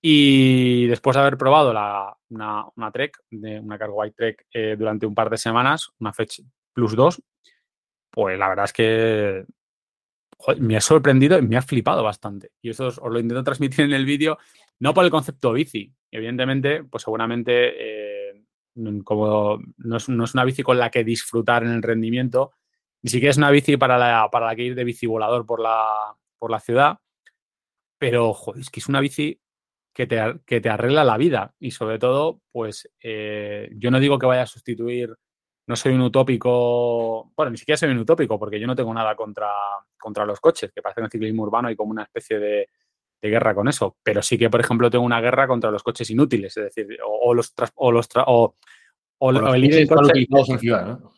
[0.00, 4.76] Y después de haber probado la, una, una Trek, de una cargo bike Trek eh,
[4.78, 6.40] durante un par de semanas, una Fetch
[6.72, 7.22] Plus 2,
[8.10, 9.46] pues la verdad es que
[10.58, 12.52] me ha sorprendido y me ha flipado bastante.
[12.62, 14.38] Y eso os, lo intento transmitir en el vídeo,
[14.80, 15.92] no por el concepto bici.
[16.10, 17.72] Evidentemente, pues seguramente
[18.30, 18.44] eh,
[19.04, 22.52] como no es, una bici con la que disfrutar en el rendimiento,
[23.06, 25.60] ni siquiera es una bici para la, para la que ir de bici volador por
[25.60, 26.98] la, por la ciudad,
[27.98, 29.40] pero joder, es que es una bici
[29.94, 34.18] que te, que te arregla la vida y sobre todo, pues eh, yo no digo
[34.18, 35.16] que vaya a sustituir
[35.68, 39.14] no soy un utópico, bueno, ni siquiera soy un utópico porque yo no tengo nada
[39.14, 39.52] contra,
[39.96, 42.68] contra los coches, que parece que en el ciclismo urbano hay como una especie de,
[43.22, 46.56] guerra con eso, pero sí que, por ejemplo, tengo una guerra contra los coches inútiles,
[46.56, 48.54] es decir, o, los, o, los o,
[49.54, 50.26] el ir en coche.
[50.48, 51.15] En ciudad, ¿no?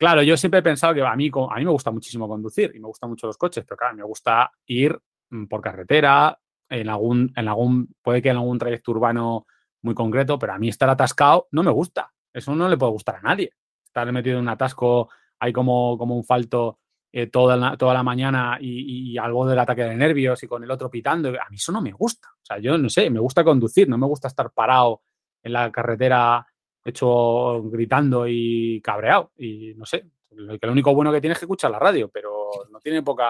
[0.00, 2.80] Claro, yo siempre he pensado que a mí, a mí me gusta muchísimo conducir y
[2.80, 4.98] me gustan mucho los coches, pero claro, me gusta ir
[5.28, 6.38] mm, por carretera,
[6.70, 9.46] en algún, en algún, puede que en algún trayecto urbano
[9.82, 12.12] muy concreto, pero a mí estar atascado no me gusta.
[12.32, 13.52] Eso no le puede gustar a nadie
[13.90, 16.78] estar metido en un atasco, hay como, como un falto
[17.12, 20.62] eh, toda, la, toda la mañana y, y, algo del ataque de nervios y con
[20.62, 21.30] el otro pitando.
[21.30, 22.28] A mí eso no me gusta.
[22.40, 25.02] O sea, yo no sé, me gusta conducir, no me gusta estar parado
[25.42, 26.46] en la carretera
[26.84, 29.32] hecho gritando y cabreado.
[29.36, 32.08] Y no sé, lo, que lo único bueno que tiene es que escuchar la radio,
[32.08, 33.28] pero no tiene poca,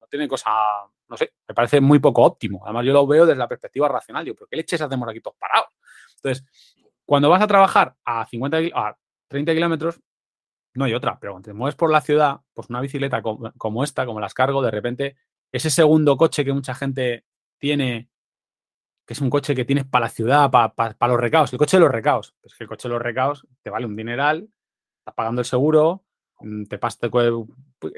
[0.00, 0.50] no tiene cosa,
[1.08, 2.62] no sé, me parece muy poco óptimo.
[2.64, 4.24] Además, yo lo veo desde la perspectiva racional.
[4.24, 5.70] Digo, ¿pero qué leches hacemos aquí todos parados?
[6.16, 6.44] Entonces,
[7.04, 8.96] cuando vas a trabajar a 50, a
[9.28, 10.00] 30 kilómetros,
[10.74, 14.06] no hay otra, pero cuando te mueves por la ciudad, pues una bicicleta como, esta,
[14.06, 15.16] como las cargo, de repente,
[15.50, 17.24] ese segundo coche que mucha gente
[17.58, 18.08] tiene,
[19.06, 21.82] que es un coche que tienes para la ciudad, para, los recaos, el coche de
[21.82, 24.48] los recaos, pues que el coche de los recaos te vale un dineral,
[24.98, 26.04] estás pagando el seguro,
[26.40, 27.08] mm, te pasa,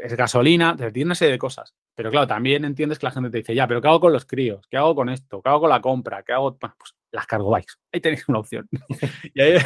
[0.02, 1.74] es gasolina, te tiene una serie de cosas.
[1.94, 4.24] Pero claro, también entiendes que la gente te dice, ya, pero ¿qué hago con los
[4.24, 4.66] críos?
[4.68, 5.40] ¿Qué hago con esto?
[5.40, 6.22] ¿Qué hago con la compra?
[6.22, 6.56] ¿Qué hago?
[6.60, 7.74] Bueno, pues las cargo bikes.
[7.92, 8.68] Ahí tenéis una opción.
[9.34, 9.58] y ahí,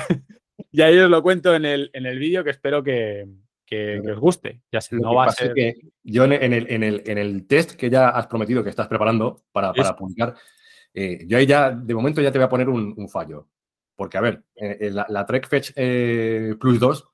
[0.71, 3.27] y ahí os lo cuento en el, en el vídeo que espero que,
[4.11, 4.61] os guste.
[4.71, 5.55] Ya sé, no va a ser...
[5.55, 8.89] Que yo en el, en, el, en el, test que ya has prometido que estás
[8.89, 10.35] preparando para, para publicar,
[11.01, 13.47] eh, yo ahí ya, de momento ya te voy a poner un, fallo.
[13.95, 17.09] Porque, a ver, eh, la, la, Trek Fetch eh, Plus 2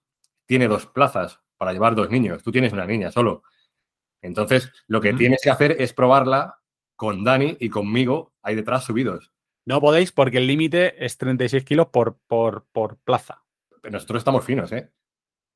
[0.46, 2.42] tiene dos plazas para llevar dos niños.
[2.42, 3.42] Tú tienes una niña solo.
[4.22, 6.60] Entonces, lo que tienes que hacer es probarla
[6.96, 9.32] con Dani y conmigo ahí detrás subidos.
[9.66, 13.44] No podéis porque el límite es 36 kilos por, por, por plaza.
[13.82, 14.90] Pero nosotros estamos finos, ¿eh?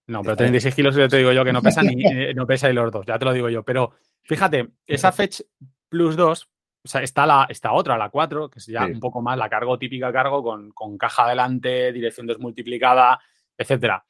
[0.06, 2.70] No, pero 36 kilos ya te digo yo que no pesan ni, eh, no pesa
[2.74, 3.62] los dos, ya te lo digo yo.
[3.62, 5.40] Pero fíjate, esa Fetch
[5.88, 6.50] Plus 2,
[6.84, 9.78] o sea, está la, otra, la 4, que es ya un poco más la cargo
[9.78, 13.20] típica cargo con, con caja adelante, dirección desmultiplicada,
[13.56, 14.04] etcétera.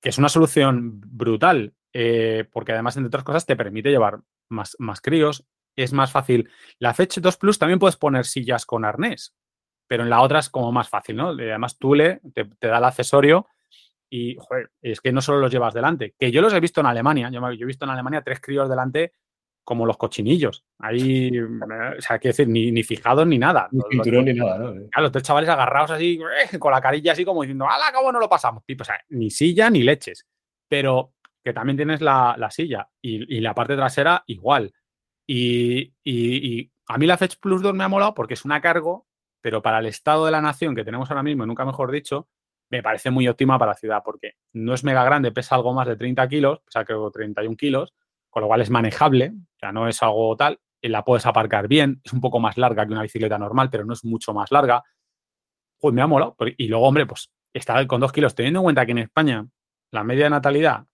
[0.00, 4.76] Que es una solución brutal, eh, porque además, entre otras cosas, te permite llevar más,
[4.78, 5.46] más críos,
[5.76, 6.50] es más fácil.
[6.78, 9.34] La Fetch 2 Plus también puedes poner sillas con arnés,
[9.86, 11.28] pero en la otra es como más fácil, ¿no?
[11.28, 13.46] Además, Tule te, te da el accesorio
[14.10, 16.86] y, joder, es que no solo los llevas delante, que yo los he visto en
[16.86, 19.12] Alemania, yo, he visto en Alemania tres críos delante
[19.68, 20.64] como los cochinillos.
[20.78, 23.68] Ahí, o sea, quiero decir, ni, fijados ni nada.
[23.70, 24.72] Ni cinturón ni nada, ¿no?
[24.72, 28.10] Claro, los tres chavales agarrados así, eh, con la carilla así como diciendo, ¡hala, cómo
[28.10, 28.62] no lo pasamos!
[28.66, 30.26] O sea, ni silla ni leches.
[30.68, 31.12] Pero
[31.44, 34.72] que también tienes la, silla y, y, la parte trasera igual.
[35.26, 35.92] Y,
[36.86, 39.06] a mí la Fetch Plus 2 me ha molado porque es una cargo,
[39.42, 42.30] pero para el estado de la nación que tenemos ahora mismo, nunca mejor dicho,
[42.70, 45.86] me parece muy óptima para la ciudad porque no es mega grande, pesa algo más
[45.86, 47.92] de 30 kilos, pesa creo 31 kilos,
[48.30, 52.12] con lo cual es manejable, sea, no es algo tal, la puedes aparcar bien, es
[52.12, 54.82] un poco más larga que una bicicleta normal, pero no es mucho más larga.
[55.78, 56.36] Pues me ha molado.
[56.56, 59.46] Y luego, hombre, pues está con 2 kilos, teniendo en cuenta que en España
[59.90, 60.86] la media de natalidad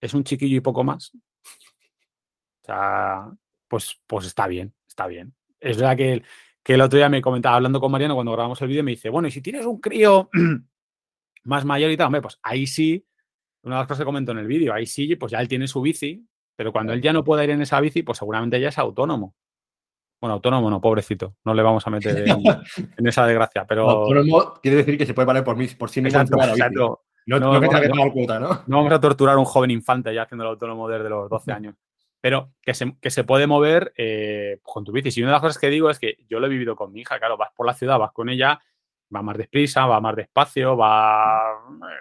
[0.00, 1.12] es un chiquillo y poco más.
[1.14, 3.30] O sea,
[3.68, 5.34] pues, pues está bien, está bien.
[5.60, 6.22] Es verdad que,
[6.62, 9.08] que el otro día me comentaba, hablando con Mariano cuando grabamos el vídeo, me dice,
[9.08, 10.30] bueno, y si tienes un crío
[11.44, 13.06] más mayor y tal, hombre, pues ahí sí,
[13.62, 15.68] una de las cosas que comento en el vídeo, ahí sí, pues ya él tiene
[15.68, 16.26] su bici,
[16.56, 19.34] pero cuando él ya no pueda ir en esa bici, pues seguramente ya es autónomo.
[20.20, 21.36] Bueno, autónomo no, pobrecito.
[21.44, 22.42] No le vamos a meter en,
[23.06, 23.88] esa desgracia, pero...
[23.88, 26.20] Autónomo quiere decir que se puede valer por, mí, por sí mismo.
[26.20, 28.62] Exacto, No, no, que no, cuota, ¿no?
[28.66, 31.52] No vamos a torturar a un joven infante ya haciendo el autónomo desde los 12
[31.52, 31.74] años
[32.26, 35.20] pero que se, que se puede mover eh, con tu bici.
[35.20, 37.02] Y una de las cosas que digo es que yo lo he vivido con mi
[37.02, 38.60] hija, claro, vas por la ciudad, vas con ella,
[39.14, 41.38] va más deprisa, va más despacio, va,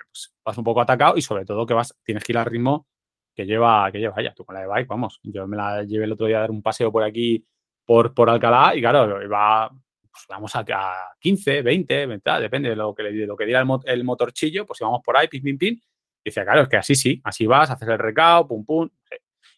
[0.09, 2.87] pues, vas un poco atacado y sobre todo que vas, tienes que ir al ritmo
[3.36, 4.33] que lleva, que lleva ella.
[4.33, 6.51] Tú con la de bike, vamos, yo me la llevé el otro día a dar
[6.51, 7.45] un paseo por aquí,
[7.86, 10.65] por, por Alcalá y claro, va, pues vamos a,
[11.19, 14.77] 15, 20, 20, depende de lo que, le, lo que diera el, el motorchillo, pues
[14.77, 15.73] si vamos por ahí, pim, pim, pim.
[15.73, 18.89] Y dice, claro, es que así sí, así vas, haces el recao, pum, pum.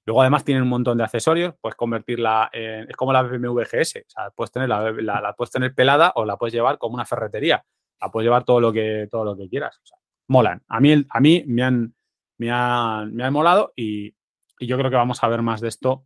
[0.05, 3.97] Luego además tienen un montón de accesorios, puedes convertirla en, es como la BMW GS,
[3.97, 7.63] o sea, puedes tener la, puedes tener pelada o la puedes llevar como una ferretería,
[8.01, 9.79] la puedes llevar todo lo que, todo lo que quieras.
[10.27, 10.63] molan.
[10.69, 11.93] A mí, a mí me han,
[12.37, 14.13] me han, me han molado y
[14.59, 16.05] y yo creo que vamos a ver más de esto,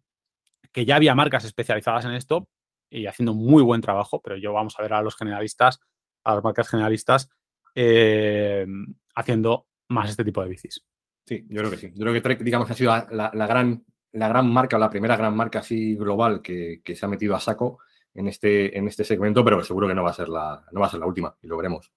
[0.71, 2.47] que ya había marcas especializadas en esto
[2.89, 5.79] y haciendo muy buen trabajo, pero yo vamos a ver a los generalistas,
[6.23, 7.29] a las marcas generalistas,
[7.75, 8.65] eh,
[9.15, 10.85] haciendo más este tipo de bicis.
[11.25, 11.91] Sí, yo creo que sí.
[11.93, 15.35] Yo creo que Trek, digamos, ha sido la, gran, la gran marca, la primera gran
[15.35, 17.79] marca así global que, se ha metido a saco
[18.13, 20.87] en este, en este segmento, pero seguro que no va a ser la, no va
[20.87, 21.91] a ser la última y lo veremos.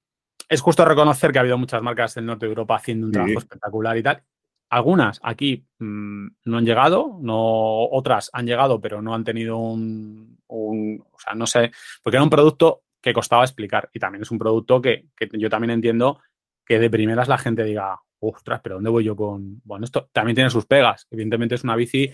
[0.48, 3.38] Es justo reconocer que ha habido muchas marcas del norte de Europa haciendo un trabajo
[3.38, 4.22] espectacular y tal.
[4.70, 10.38] Algunas aquí mm, no han llegado, no, otras han llegado, pero no han tenido un,
[10.48, 11.70] o sea, no sé,
[12.02, 15.50] porque era un producto que costaba explicar y también es un producto que, que yo
[15.50, 16.20] también entiendo
[16.64, 19.60] que de primeras la gente diga, ostras, pero ¿dónde voy yo con...?
[19.64, 21.06] Bueno, esto también tiene sus pegas.
[21.10, 22.10] Evidentemente es una bici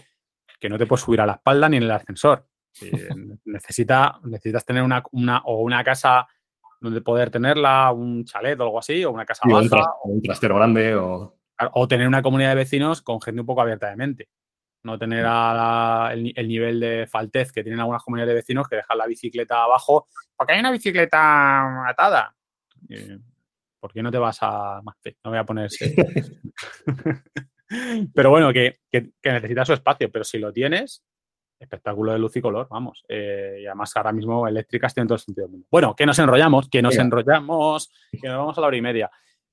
[0.59, 2.47] que no te puedes subir a la espalda ni en el ascensor.
[3.45, 5.03] necesita, necesitas tener una,
[5.45, 6.27] o una casa
[6.81, 9.93] donde poder tenerla, un chalet o algo así, o una casa baja.
[10.03, 11.37] O un trastero grande o...
[11.75, 14.29] O tener una comunidad de vecinos con gente un poco abierta de mente.
[14.83, 19.07] No tener el, nivel de faltez que tienen algunas comunidades de vecinos que dejan la
[19.07, 22.35] bicicleta abajo porque hay una bicicleta atada.
[23.79, 25.95] ¿por qué no te vas a No voy a ponerse.
[28.15, 31.05] pero bueno, que, que, necesita su espacio, pero si lo tienes,
[31.61, 33.05] espectáculo de luz y color, vamos.
[33.09, 35.67] Eh, y además ahora mismo eléctricas tienen todo el sentido del mundo.
[35.71, 39.11] Bueno, que nos enrollamos, que nos enrollamos, que nos vamos a la hora y media.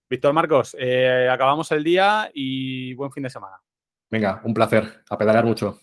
[0.10, 3.58] Víctor Marcos, eh, acabamos el día y buen fin de semana.
[4.10, 5.04] Venga, un placer.
[5.10, 5.80] A pedalear mucho.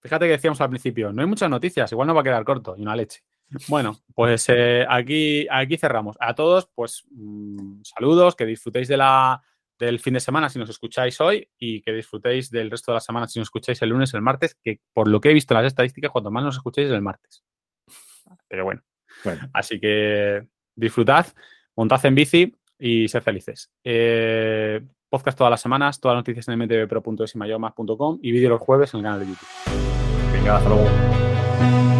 [0.00, 2.74] Fíjate que decíamos al principio, no hay muchas noticias, igual no va a quedar corto
[2.76, 3.22] y una leche.
[3.68, 6.16] Bueno, pues eh, aquí, aquí cerramos.
[6.20, 9.42] A todos, pues mm, saludos, que disfrutéis de la,
[9.78, 13.00] del fin de semana si nos escucháis hoy y que disfrutéis del resto de la
[13.00, 15.62] semana si nos escucháis el lunes, el martes, que por lo que he visto en
[15.62, 17.44] las estadísticas, cuanto más nos escucháis es el martes.
[18.48, 18.82] Pero bueno.
[19.52, 21.26] Así que disfrutad,
[21.76, 23.70] montad en bici y sed felices.
[23.84, 28.60] Eh, podcast todas las semanas, todas las noticias en mtvpro.es y mayomas.com y vídeo los
[28.60, 30.32] jueves en el canal de YouTube.
[30.32, 31.97] Venga, hasta luego.